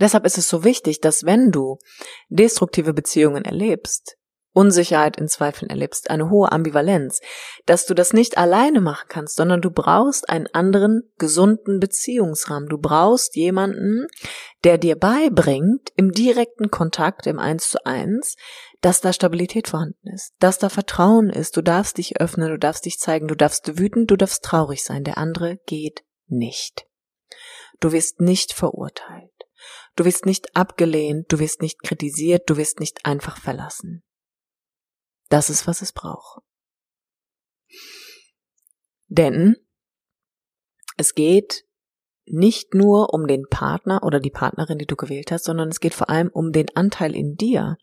Deshalb 0.00 0.26
ist 0.26 0.38
es 0.38 0.48
so 0.48 0.64
wichtig, 0.64 1.00
dass 1.00 1.24
wenn 1.24 1.50
du 1.50 1.78
destruktive 2.28 2.92
Beziehungen 2.92 3.44
erlebst, 3.44 4.16
Unsicherheit 4.56 5.18
in 5.18 5.28
Zweifeln 5.28 5.68
erlebst, 5.68 6.08
eine 6.08 6.30
hohe 6.30 6.50
Ambivalenz, 6.50 7.20
dass 7.66 7.84
du 7.84 7.92
das 7.92 8.14
nicht 8.14 8.38
alleine 8.38 8.80
machen 8.80 9.04
kannst, 9.10 9.36
sondern 9.36 9.60
du 9.60 9.70
brauchst 9.70 10.30
einen 10.30 10.46
anderen 10.46 11.02
gesunden 11.18 11.78
Beziehungsrahmen. 11.78 12.70
Du 12.70 12.78
brauchst 12.78 13.36
jemanden, 13.36 14.06
der 14.64 14.78
dir 14.78 14.96
beibringt, 14.96 15.92
im 15.96 16.10
direkten 16.10 16.70
Kontakt, 16.70 17.26
im 17.26 17.38
Eins 17.38 17.68
zu 17.68 17.84
eins, 17.84 18.36
dass 18.80 19.02
da 19.02 19.12
Stabilität 19.12 19.68
vorhanden 19.68 20.08
ist, 20.08 20.32
dass 20.38 20.58
da 20.58 20.70
Vertrauen 20.70 21.28
ist. 21.28 21.58
Du 21.58 21.60
darfst 21.60 21.98
dich 21.98 22.18
öffnen, 22.18 22.48
du 22.48 22.58
darfst 22.58 22.86
dich 22.86 22.98
zeigen, 22.98 23.28
du 23.28 23.34
darfst 23.34 23.78
wütend, 23.78 24.10
du 24.10 24.16
darfst 24.16 24.42
traurig 24.42 24.84
sein. 24.84 25.04
Der 25.04 25.18
andere 25.18 25.58
geht 25.66 26.02
nicht. 26.28 26.86
Du 27.80 27.92
wirst 27.92 28.22
nicht 28.22 28.54
verurteilt. 28.54 29.35
Du 29.96 30.04
wirst 30.04 30.26
nicht 30.26 30.54
abgelehnt, 30.54 31.32
du 31.32 31.38
wirst 31.38 31.62
nicht 31.62 31.82
kritisiert, 31.82 32.48
du 32.48 32.56
wirst 32.56 32.80
nicht 32.80 33.04
einfach 33.04 33.38
verlassen. 33.38 34.02
Das 35.28 35.50
ist, 35.50 35.66
was 35.66 35.82
es 35.82 35.92
braucht. 35.92 36.42
Denn 39.08 39.56
es 40.96 41.14
geht 41.14 41.64
nicht 42.26 42.74
nur 42.74 43.14
um 43.14 43.26
den 43.26 43.48
Partner 43.48 44.02
oder 44.02 44.20
die 44.20 44.30
Partnerin, 44.30 44.78
die 44.78 44.86
du 44.86 44.96
gewählt 44.96 45.30
hast, 45.30 45.44
sondern 45.44 45.68
es 45.68 45.80
geht 45.80 45.94
vor 45.94 46.10
allem 46.10 46.28
um 46.28 46.52
den 46.52 46.74
Anteil 46.74 47.14
in 47.14 47.36
dir, 47.36 47.76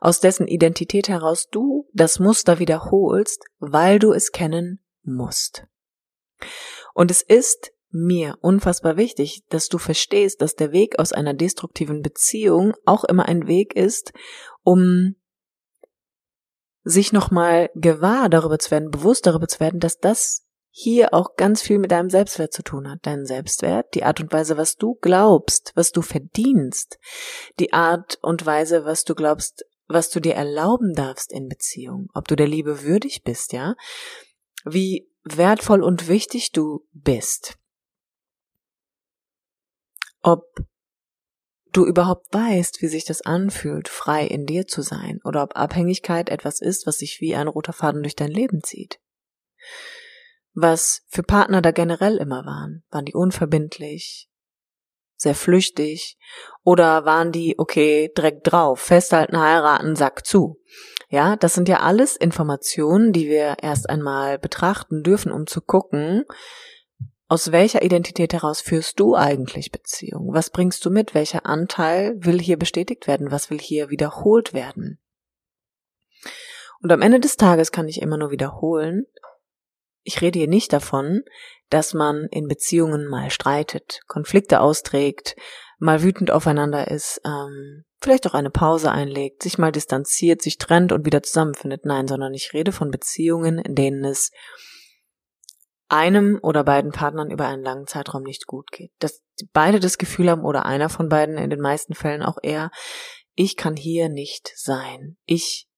aus 0.00 0.20
dessen 0.20 0.46
Identität 0.46 1.08
heraus 1.08 1.48
du 1.50 1.88
das 1.92 2.18
Muster 2.18 2.58
wiederholst, 2.58 3.44
weil 3.58 3.98
du 3.98 4.12
es 4.12 4.32
kennen 4.32 4.80
musst. 5.02 5.66
Und 6.94 7.10
es 7.10 7.20
ist 7.22 7.72
mir 7.90 8.38
unfassbar 8.40 8.96
wichtig, 8.96 9.42
dass 9.48 9.68
du 9.68 9.78
verstehst, 9.78 10.40
dass 10.40 10.54
der 10.54 10.72
Weg 10.72 10.98
aus 10.98 11.12
einer 11.12 11.34
destruktiven 11.34 12.02
Beziehung 12.02 12.74
auch 12.84 13.04
immer 13.04 13.26
ein 13.26 13.46
Weg 13.46 13.74
ist, 13.74 14.12
um 14.62 15.16
sich 16.82 17.12
nochmal 17.12 17.70
gewahr 17.74 18.28
darüber 18.28 18.58
zu 18.58 18.70
werden, 18.70 18.90
bewusst 18.90 19.26
darüber 19.26 19.48
zu 19.48 19.60
werden, 19.60 19.80
dass 19.80 19.98
das 19.98 20.46
hier 20.70 21.12
auch 21.12 21.34
ganz 21.36 21.62
viel 21.62 21.78
mit 21.78 21.90
deinem 21.90 22.10
Selbstwert 22.10 22.52
zu 22.52 22.62
tun 22.62 22.88
hat. 22.88 23.00
Dein 23.02 23.26
Selbstwert, 23.26 23.92
die 23.94 24.04
Art 24.04 24.20
und 24.20 24.32
Weise, 24.32 24.56
was 24.56 24.76
du 24.76 24.94
glaubst, 24.94 25.72
was 25.74 25.90
du 25.90 26.00
verdienst, 26.00 26.98
die 27.58 27.72
Art 27.72 28.18
und 28.22 28.46
Weise, 28.46 28.84
was 28.84 29.04
du 29.04 29.14
glaubst, 29.14 29.64
was 29.88 30.10
du 30.10 30.20
dir 30.20 30.34
erlauben 30.34 30.94
darfst 30.94 31.32
in 31.32 31.48
Beziehung, 31.48 32.08
ob 32.14 32.28
du 32.28 32.36
der 32.36 32.46
Liebe 32.46 32.84
würdig 32.84 33.24
bist, 33.24 33.52
ja, 33.52 33.74
wie 34.64 35.10
wertvoll 35.24 35.82
und 35.82 36.08
wichtig 36.08 36.52
du 36.52 36.86
bist 36.92 37.59
ob 40.22 40.44
du 41.72 41.86
überhaupt 41.86 42.26
weißt, 42.32 42.82
wie 42.82 42.88
sich 42.88 43.04
das 43.04 43.22
anfühlt, 43.22 43.88
frei 43.88 44.26
in 44.26 44.46
dir 44.46 44.66
zu 44.66 44.82
sein, 44.82 45.20
oder 45.24 45.42
ob 45.42 45.56
Abhängigkeit 45.56 46.28
etwas 46.28 46.60
ist, 46.60 46.86
was 46.86 46.98
sich 46.98 47.20
wie 47.20 47.34
ein 47.34 47.48
roter 47.48 47.72
Faden 47.72 48.02
durch 48.02 48.16
dein 48.16 48.30
Leben 48.30 48.62
zieht. 48.62 49.00
Was 50.52 51.02
für 51.08 51.22
Partner 51.22 51.62
da 51.62 51.70
generell 51.70 52.16
immer 52.16 52.44
waren, 52.44 52.82
waren 52.90 53.04
die 53.04 53.14
unverbindlich, 53.14 54.28
sehr 55.16 55.34
flüchtig, 55.34 56.18
oder 56.64 57.04
waren 57.04 57.30
die, 57.30 57.54
okay, 57.58 58.10
direkt 58.16 58.50
drauf, 58.50 58.80
festhalten, 58.80 59.38
heiraten, 59.38 59.94
Sack 59.94 60.26
zu. 60.26 60.60
Ja, 61.08 61.36
das 61.36 61.54
sind 61.54 61.68
ja 61.68 61.80
alles 61.80 62.16
Informationen, 62.16 63.12
die 63.12 63.28
wir 63.28 63.56
erst 63.62 63.88
einmal 63.88 64.38
betrachten 64.38 65.02
dürfen, 65.02 65.30
um 65.30 65.46
zu 65.46 65.60
gucken, 65.60 66.24
aus 67.30 67.52
welcher 67.52 67.82
Identität 67.82 68.32
heraus 68.32 68.60
führst 68.60 68.98
du 68.98 69.14
eigentlich 69.14 69.70
Beziehung? 69.70 70.34
Was 70.34 70.50
bringst 70.50 70.84
du 70.84 70.90
mit? 70.90 71.14
Welcher 71.14 71.46
Anteil 71.46 72.16
will 72.18 72.40
hier 72.40 72.58
bestätigt 72.58 73.06
werden? 73.06 73.30
Was 73.30 73.50
will 73.50 73.60
hier 73.60 73.88
wiederholt 73.88 74.52
werden? 74.52 74.98
Und 76.82 76.90
am 76.90 77.02
Ende 77.02 77.20
des 77.20 77.36
Tages 77.36 77.70
kann 77.70 77.86
ich 77.86 78.02
immer 78.02 78.16
nur 78.16 78.32
wiederholen, 78.32 79.06
ich 80.02 80.20
rede 80.20 80.40
hier 80.40 80.48
nicht 80.48 80.72
davon, 80.72 81.22
dass 81.68 81.94
man 81.94 82.26
in 82.32 82.48
Beziehungen 82.48 83.06
mal 83.06 83.30
streitet, 83.30 84.00
Konflikte 84.08 84.60
austrägt, 84.60 85.36
mal 85.78 86.02
wütend 86.02 86.32
aufeinander 86.32 86.90
ist, 86.90 87.20
ähm, 87.24 87.84
vielleicht 88.00 88.26
auch 88.26 88.34
eine 88.34 88.50
Pause 88.50 88.90
einlegt, 88.90 89.44
sich 89.44 89.56
mal 89.56 89.70
distanziert, 89.70 90.42
sich 90.42 90.58
trennt 90.58 90.90
und 90.90 91.06
wieder 91.06 91.22
zusammenfindet. 91.22 91.84
Nein, 91.84 92.08
sondern 92.08 92.34
ich 92.34 92.54
rede 92.54 92.72
von 92.72 92.90
Beziehungen, 92.90 93.58
in 93.58 93.76
denen 93.76 94.04
es 94.04 94.32
einem 95.90 96.38
oder 96.42 96.64
beiden 96.64 96.92
Partnern 96.92 97.30
über 97.30 97.46
einen 97.46 97.62
langen 97.62 97.86
Zeitraum 97.86 98.22
nicht 98.22 98.46
gut 98.46 98.70
geht. 98.70 98.92
Dass 98.98 99.22
beide 99.52 99.80
das 99.80 99.98
Gefühl 99.98 100.30
haben 100.30 100.44
oder 100.44 100.64
einer 100.64 100.88
von 100.88 101.08
beiden 101.08 101.36
in 101.36 101.50
den 101.50 101.60
meisten 101.60 101.94
Fällen 101.94 102.22
auch 102.22 102.38
eher, 102.42 102.70
ich 103.34 103.56
kann 103.56 103.76
hier 103.76 104.08
nicht 104.08 104.52
sein. 104.54 105.16
Ich, 105.24 105.68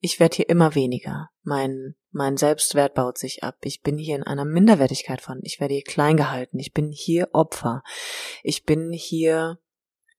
ich 0.00 0.20
werde 0.20 0.36
hier 0.36 0.48
immer 0.48 0.74
weniger. 0.74 1.30
Mein, 1.42 1.94
mein 2.10 2.36
Selbstwert 2.36 2.94
baut 2.94 3.18
sich 3.18 3.42
ab. 3.42 3.56
Ich 3.62 3.82
bin 3.82 3.96
hier 3.96 4.16
in 4.16 4.24
einer 4.24 4.44
Minderwertigkeit 4.44 5.20
von. 5.20 5.40
Ich 5.42 5.60
werde 5.60 5.74
hier 5.74 5.84
klein 5.84 6.16
gehalten. 6.16 6.58
Ich 6.58 6.72
bin 6.72 6.90
hier 6.90 7.28
Opfer. 7.32 7.82
Ich 8.42 8.64
bin 8.64 8.92
hier 8.92 9.58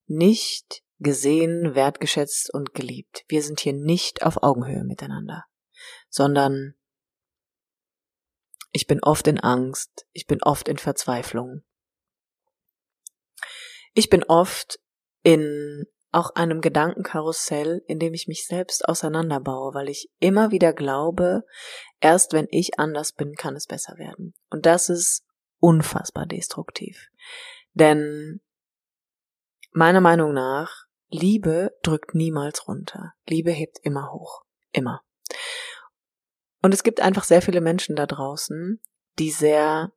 nicht 0.07 0.83
gesehen, 0.99 1.75
wertgeschätzt 1.75 2.53
und 2.53 2.73
geliebt. 2.73 3.23
Wir 3.27 3.41
sind 3.43 3.59
hier 3.59 3.73
nicht 3.73 4.23
auf 4.23 4.43
Augenhöhe 4.43 4.83
miteinander, 4.83 5.45
sondern 6.09 6.75
ich 8.71 8.87
bin 8.87 9.03
oft 9.03 9.27
in 9.27 9.39
Angst. 9.39 10.05
Ich 10.13 10.27
bin 10.27 10.41
oft 10.41 10.67
in 10.67 10.77
Verzweiflung. 10.77 11.61
Ich 13.93 14.09
bin 14.09 14.23
oft 14.23 14.79
in 15.23 15.85
auch 16.13 16.35
einem 16.35 16.59
Gedankenkarussell, 16.61 17.83
in 17.87 17.99
dem 17.99 18.13
ich 18.13 18.27
mich 18.27 18.45
selbst 18.45 18.87
auseinanderbaue, 18.87 19.73
weil 19.73 19.89
ich 19.89 20.09
immer 20.19 20.51
wieder 20.51 20.73
glaube, 20.73 21.43
erst 22.01 22.33
wenn 22.33 22.47
ich 22.49 22.79
anders 22.79 23.13
bin, 23.13 23.35
kann 23.35 23.55
es 23.55 23.65
besser 23.65 23.97
werden. 23.97 24.33
Und 24.49 24.65
das 24.65 24.89
ist 24.89 25.23
unfassbar 25.59 26.25
destruktiv. 26.25 27.07
Denn 27.73 28.41
meiner 29.71 30.01
Meinung 30.01 30.33
nach, 30.33 30.85
Liebe 31.09 31.77
drückt 31.83 32.13
niemals 32.13 32.67
runter. 32.67 33.13
Liebe 33.27 33.51
hebt 33.51 33.79
immer 33.83 34.11
hoch. 34.11 34.43
Immer. 34.71 35.01
Und 36.61 36.73
es 36.73 36.83
gibt 36.83 37.01
einfach 37.01 37.23
sehr 37.23 37.41
viele 37.41 37.61
Menschen 37.61 37.95
da 37.95 38.05
draußen, 38.05 38.79
die 39.19 39.31
sehr 39.31 39.91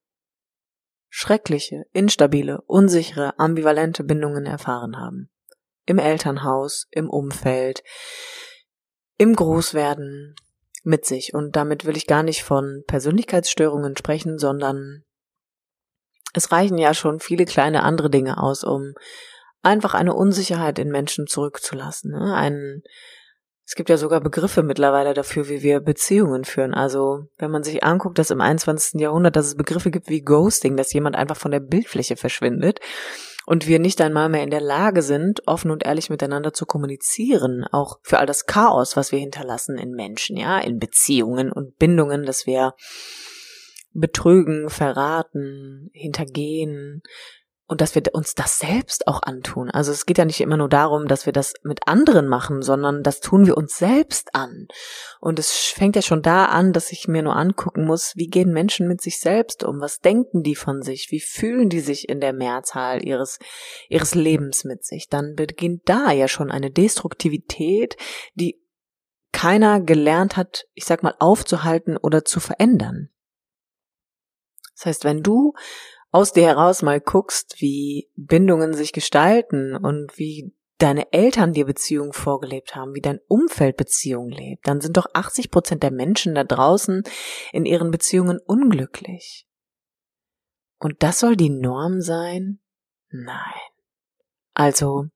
schreckliche, 1.09 1.85
instabile, 1.93 2.63
unsichere, 2.63 3.39
ambivalente 3.39 4.03
Bindungen 4.03 4.47
erfahren 4.47 4.99
haben. 4.99 5.31
im 5.87 5.99
Elternhaus, 5.99 6.87
im 6.91 7.11
Umfeld, 7.11 7.83
im 9.19 9.37
Großwerden 9.37 10.35
mit 10.83 11.05
sich. 11.05 11.35
Und 11.35 11.57
damit 11.57 11.85
will 11.85 11.97
ich 11.97 12.07
gar 12.07 12.23
nicht 12.23 12.43
von 12.43 12.85
Persönlichkeitsstörungen 12.87 13.97
sprechen, 13.97 14.39
sondern 14.39 15.05
es 16.33 16.53
reichen 16.53 16.79
ja 16.79 16.95
schon 16.95 17.21
viele 17.21 17.45
kleine 17.45 17.83
andere 17.83 18.11
Dinge 18.11 18.43
aus, 18.43 18.65
um 18.65 18.95
einfach 19.63 19.95
eine 19.95 20.15
Unsicherheit 20.15 20.79
in 20.79 20.91
Menschen 20.91 21.27
zurückzulassen. 21.27 22.13
Ne? 22.13 22.35
Ein, 22.35 22.83
es 23.67 23.75
gibt 23.75 23.89
ja 23.89 23.97
sogar 23.97 24.21
Begriffe 24.21 24.63
mittlerweile 24.63 25.15
dafür, 25.15 25.49
wie 25.49 25.63
wir 25.63 25.81
Beziehungen 25.81 26.45
führen. 26.45 26.75
Also 26.75 27.29
wenn 27.39 27.51
man 27.51 27.65
sich 27.65 27.83
anguckt, 27.83 28.19
dass 28.19 28.31
im 28.31 28.41
21. 28.41 29.01
Jahrhundert, 29.01 29.37
dass 29.37 29.47
es 29.47 29.57
Begriffe 29.57 29.91
gibt 29.91 30.09
wie 30.09 30.23
Ghosting, 30.23 30.77
dass 30.77 30.93
jemand 30.93 31.17
einfach 31.17 31.37
von 31.37 31.51
der 31.51 31.61
Bildfläche 31.61 32.17
verschwindet 32.17 32.81
und 33.47 33.67
wir 33.67 33.79
nicht 33.79 34.01
einmal 34.01 34.29
mehr 34.29 34.43
in 34.43 34.51
der 34.51 34.61
Lage 34.61 35.03
sind, 35.03 35.47
offen 35.47 35.71
und 35.71 35.85
ehrlich 35.85 36.11
miteinander 36.11 36.53
zu 36.53 36.67
kommunizieren, 36.67 37.65
auch 37.71 37.99
für 38.03 38.19
all 38.19 38.27
das 38.27 38.47
Chaos, 38.47 38.97
was 38.97 39.13
wir 39.13 39.19
hinterlassen 39.19 39.79
in 39.79 39.93
Menschen, 39.93 40.37
ja, 40.37 40.59
in 40.59 40.79
Beziehungen 40.79 41.51
und 41.51 41.79
Bindungen, 41.79 42.25
dass 42.25 42.47
wir 42.47 42.75
betrügen, 43.93 44.69
verraten, 44.69 45.89
hintergehen, 45.93 47.03
und 47.67 47.81
dass 47.81 47.95
wir 47.95 48.03
uns 48.13 48.35
das 48.35 48.59
selbst 48.59 49.07
auch 49.09 49.23
antun. 49.23 49.71
Also 49.71 49.91
es 49.91 50.05
geht 50.05 50.19
ja 50.19 50.27
nicht 50.27 50.41
immer 50.41 50.59
nur 50.59 50.69
darum, 50.69 51.09
dass 51.09 51.25
wir 51.25 51.33
das 51.33 51.55
mit 51.63 51.89
anderen 51.89 52.29
machen, 52.29 52.61
sondern 52.61 53.03
das 53.03 53.21
tun 53.21 53.47
wir 53.47 53.57
uns 53.57 53.79
selbst 53.79 54.35
an. 54.35 54.69
Und 55.19 55.39
es 55.39 55.53
fängt 55.53 55.97
ja 55.97 56.03
schon 56.03 56.21
da 56.21 56.47
an, 56.47 56.75
dass 56.75 56.93
ich 56.93 57.09
mir 57.09 57.23
nur 57.23 57.37
angucken 57.37 57.87
muss, 57.87 58.13
wie 58.17 58.27
gehen 58.27 58.53
Menschen 58.53 58.87
mit 58.87 59.01
sich 59.01 59.19
selbst 59.19 59.65
um? 59.65 59.81
Was 59.81 60.01
denken 60.01 60.43
die 60.43 60.57
von 60.57 60.83
sich? 60.83 61.11
Wie 61.11 61.21
fühlen 61.21 61.71
die 61.71 61.81
sich 61.81 62.09
in 62.09 62.21
der 62.21 62.35
Mehrzahl 62.35 63.03
ihres, 63.03 63.39
ihres 63.89 64.15
Lebens 64.15 64.65
mit 64.65 64.85
sich? 64.85 65.09
Dann 65.09 65.35
beginnt 65.35 65.83
da 65.87 66.11
ja 66.11 66.29
schon 66.29 66.51
eine 66.51 66.71
Destruktivität, 66.71 67.97
die 68.35 68.61
keiner 69.33 69.81
gelernt 69.81 70.37
hat, 70.37 70.67
ich 70.75 70.85
sag 70.85 71.03
mal, 71.03 71.15
aufzuhalten 71.19 71.97
oder 71.97 72.25
zu 72.25 72.41
verändern. 72.41 73.09
Das 74.77 74.87
heißt, 74.87 75.05
wenn 75.05 75.23
du 75.23 75.55
aus 76.15 76.33
dir 76.33 76.47
heraus 76.47 76.83
mal 76.83 77.01
guckst, 77.01 77.57
wie 77.61 78.09
Bindungen 78.15 78.73
sich 78.73 78.93
gestalten 78.93 79.75
und 79.75 80.17
wie 80.17 80.55
deine 80.79 81.13
Eltern 81.13 81.53
dir 81.53 81.67
Beziehungen 81.67 82.13
vorgelebt 82.13 82.77
haben, 82.77 82.95
wie 82.95 83.01
dein 83.01 83.19
Umfeld 83.27 83.77
Beziehungen 83.77 84.31
lebt, 84.31 84.65
dann 84.69 84.81
sind 84.81 84.97
doch 84.97 85.07
80 85.13 85.51
Prozent 85.51 85.83
der 85.83 85.91
Menschen 85.91 86.37
da 86.37 86.45
draußen 86.45 87.03
in 87.51 87.67
ihren 87.67 87.91
Beziehungen 87.91 88.39
unglücklich. 88.47 89.49
Und 90.79 91.03
das 91.03 91.19
soll 91.19 91.35
die 91.35 91.51
Norm 91.51 92.01
sein? 92.01 92.61
Nein. 93.09 93.61
Also, 94.53 95.07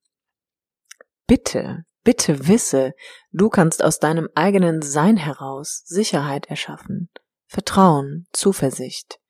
bitte, 1.29 1.85
bitte 2.03 2.49
wisse, 2.49 2.93
du 3.31 3.51
kannst 3.51 3.85
aus 3.85 4.01
deinem 4.01 4.29
eigenen 4.35 4.83
Sein 4.83 5.17
heraus 5.17 5.83
Sicherheit 5.85 6.47
erschaffen, 6.47 7.09
Vertrauen, 7.47 8.27
Zuversicht. 8.33 9.21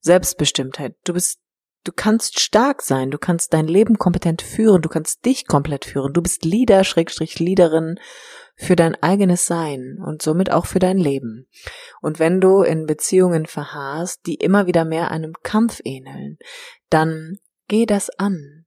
Selbstbestimmtheit. 0.00 0.96
Du 1.04 1.12
bist, 1.12 1.38
du 1.84 1.92
kannst 1.92 2.40
stark 2.40 2.82
sein, 2.82 3.10
du 3.10 3.18
kannst 3.18 3.52
dein 3.52 3.66
Leben 3.66 3.98
kompetent 3.98 4.42
führen, 4.42 4.82
du 4.82 4.88
kannst 4.88 5.24
dich 5.24 5.46
komplett 5.46 5.84
führen. 5.84 6.12
Du 6.12 6.22
bist 6.22 6.44
Leader, 6.44 6.84
Schrägstrich 6.84 7.38
Leaderin 7.38 7.98
für 8.56 8.76
dein 8.76 8.94
eigenes 9.02 9.46
Sein 9.46 9.98
und 10.04 10.22
somit 10.22 10.50
auch 10.50 10.66
für 10.66 10.78
dein 10.78 10.98
Leben. 10.98 11.48
Und 12.00 12.18
wenn 12.18 12.40
du 12.40 12.62
in 12.62 12.86
Beziehungen 12.86 13.46
verharrst, 13.46 14.26
die 14.26 14.34
immer 14.34 14.66
wieder 14.66 14.84
mehr 14.84 15.10
einem 15.10 15.34
Kampf 15.42 15.80
ähneln, 15.84 16.38
dann 16.90 17.38
geh 17.68 17.86
das 17.86 18.10
an. 18.10 18.66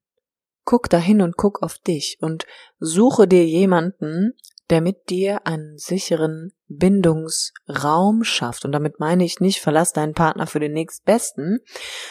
Guck 0.66 0.90
dahin 0.90 1.22
und 1.22 1.38
guck 1.38 1.64
auf 1.64 1.78
dich 1.78 2.18
und 2.20 2.46
suche 2.80 3.28
dir 3.28 3.46
jemanden, 3.46 4.34
der 4.70 4.82
mit 4.82 5.10
dir 5.10 5.48
einen 5.48 5.78
sicheren 5.78 6.52
Bindungsraum 6.68 8.24
schafft. 8.24 8.66
Und 8.66 8.72
damit 8.72 9.00
meine 9.00 9.24
ich 9.24 9.40
nicht, 9.40 9.62
verlass 9.62 9.94
deinen 9.94 10.14
Partner 10.14 10.48
für 10.48 10.60
den 10.60 10.74
nächstbesten, 10.74 11.60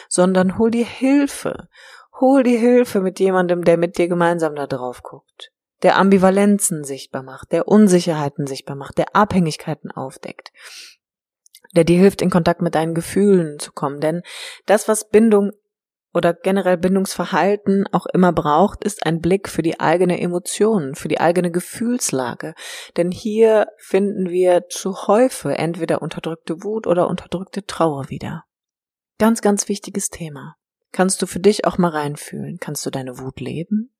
sondern 0.09 0.59
hol 0.59 0.71
dir 0.71 0.87
Hilfe. 0.87 1.69
Hol 2.21 2.42
dir 2.42 2.59
Hilfe 2.59 3.01
mit 3.01 3.21
jemandem, 3.21 3.64
der 3.64 3.77
mit 3.77 3.99
dir 3.99 4.09
gemeinsam 4.09 4.55
da 4.55 4.66
drauf 4.66 5.03
guckt, 5.03 5.53
der 5.83 5.97
Ambivalenzen 5.99 6.83
sichtbar 6.83 7.23
macht, 7.23 7.53
der 7.53 7.69
Unsicherheiten 7.69 8.47
sichtbar 8.47 8.77
macht, 8.77 8.97
der 8.97 9.14
Abhängigkeiten 9.14 9.90
aufdeckt, 9.90 10.51
der 11.75 11.85
dir 11.85 11.99
hilft, 11.99 12.23
in 12.23 12.31
Kontakt 12.31 12.62
mit 12.62 12.75
deinen 12.75 12.95
Gefühlen 12.95 13.59
zu 13.59 13.73
kommen. 13.73 14.01
Denn 14.01 14.23
das, 14.64 14.88
was 14.88 15.11
Bindung 15.11 15.53
oder 16.16 16.33
generell 16.33 16.79
Bindungsverhalten 16.79 17.87
auch 17.92 18.07
immer 18.07 18.33
braucht, 18.33 18.85
ist 18.85 19.05
ein 19.05 19.20
Blick 19.20 19.50
für 19.50 19.61
die 19.61 19.81
eigene 19.81 20.18
Emotion, 20.18 20.94
für 20.94 21.09
die 21.09 21.20
eigene 21.20 21.50
Gefühlslage. 21.50 22.55
Denn 22.96 23.11
hier 23.11 23.66
finden 23.76 24.31
wir 24.31 24.66
zu 24.70 25.07
Häufe 25.07 25.59
entweder 25.59 26.00
unterdrückte 26.00 26.64
Wut 26.64 26.87
oder 26.87 27.09
unterdrückte 27.09 27.66
Trauer 27.66 28.09
wieder. 28.09 28.44
Ganz, 29.18 29.42
ganz 29.42 29.68
wichtiges 29.68 30.09
Thema. 30.09 30.57
Kannst 30.90 31.20
du 31.20 31.26
für 31.26 31.38
dich 31.38 31.66
auch 31.66 31.76
mal 31.76 31.90
reinfühlen? 31.90 32.57
Kannst 32.59 32.87
du 32.87 32.90
deine 32.90 33.18
Wut 33.18 33.38
leben? 33.38 33.94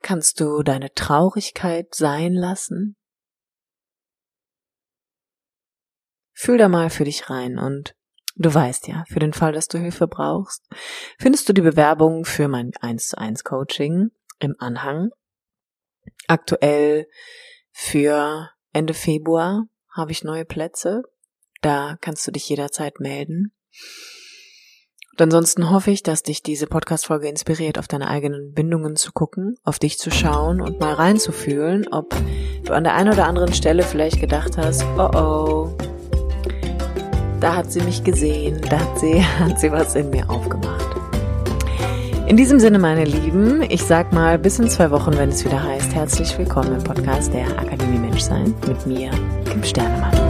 Kannst 0.00 0.40
du 0.40 0.62
deine 0.62 0.94
Traurigkeit 0.94 1.94
sein 1.94 2.32
lassen? 2.32 2.96
Fühl 6.32 6.56
da 6.56 6.70
mal 6.70 6.88
für 6.88 7.04
dich 7.04 7.28
rein 7.28 7.58
und 7.58 7.94
Du 8.36 8.52
weißt 8.52 8.88
ja, 8.88 9.04
für 9.08 9.18
den 9.18 9.32
Fall, 9.32 9.52
dass 9.52 9.68
du 9.68 9.78
Hilfe 9.78 10.08
brauchst, 10.08 10.66
findest 11.18 11.48
du 11.48 11.52
die 11.52 11.60
Bewerbung 11.60 12.24
für 12.24 12.48
mein 12.48 12.72
1 12.80 13.08
zu 13.08 13.18
1 13.18 13.44
Coaching 13.44 14.10
im 14.38 14.56
Anhang. 14.58 15.10
Aktuell 16.26 17.06
für 17.70 18.50
Ende 18.72 18.94
Februar 18.94 19.64
habe 19.90 20.12
ich 20.12 20.24
neue 20.24 20.44
Plätze. 20.44 21.02
Da 21.60 21.96
kannst 22.00 22.26
du 22.26 22.32
dich 22.32 22.48
jederzeit 22.48 23.00
melden. 23.00 23.52
Und 25.12 25.20
ansonsten 25.20 25.70
hoffe 25.70 25.90
ich, 25.90 26.02
dass 26.02 26.22
dich 26.22 26.42
diese 26.42 26.66
Podcast-Folge 26.66 27.28
inspiriert, 27.28 27.78
auf 27.78 27.86
deine 27.86 28.08
eigenen 28.08 28.54
Bindungen 28.54 28.96
zu 28.96 29.12
gucken, 29.12 29.56
auf 29.62 29.78
dich 29.78 29.98
zu 29.98 30.10
schauen 30.10 30.62
und 30.62 30.80
mal 30.80 30.94
reinzufühlen, 30.94 31.86
ob 31.92 32.14
du 32.64 32.72
an 32.72 32.84
der 32.84 32.94
einen 32.94 33.12
oder 33.12 33.26
anderen 33.26 33.52
Stelle 33.52 33.82
vielleicht 33.82 34.20
gedacht 34.20 34.56
hast, 34.56 34.82
oh 34.96 35.10
oh, 35.14 35.91
da 37.42 37.56
hat 37.56 37.72
sie 37.72 37.80
mich 37.82 38.04
gesehen, 38.04 38.60
da 38.70 38.78
hat 38.78 38.98
sie, 39.00 39.22
hat 39.38 39.58
sie 39.58 39.70
was 39.72 39.94
in 39.96 40.10
mir 40.10 40.28
aufgemacht. 40.30 40.86
In 42.26 42.36
diesem 42.36 42.60
Sinne, 42.60 42.78
meine 42.78 43.04
Lieben, 43.04 43.62
ich 43.68 43.82
sag 43.82 44.12
mal 44.12 44.38
bis 44.38 44.58
in 44.58 44.68
zwei 44.68 44.90
Wochen, 44.90 45.12
wenn 45.18 45.30
es 45.30 45.44
wieder 45.44 45.62
heißt, 45.62 45.92
herzlich 45.92 46.38
willkommen 46.38 46.72
im 46.74 46.84
Podcast 46.84 47.34
der 47.34 47.46
Akademie 47.58 47.98
Menschsein 47.98 48.54
mit 48.66 48.86
mir, 48.86 49.10
Kim 49.50 49.62
Sternemann. 49.62 50.21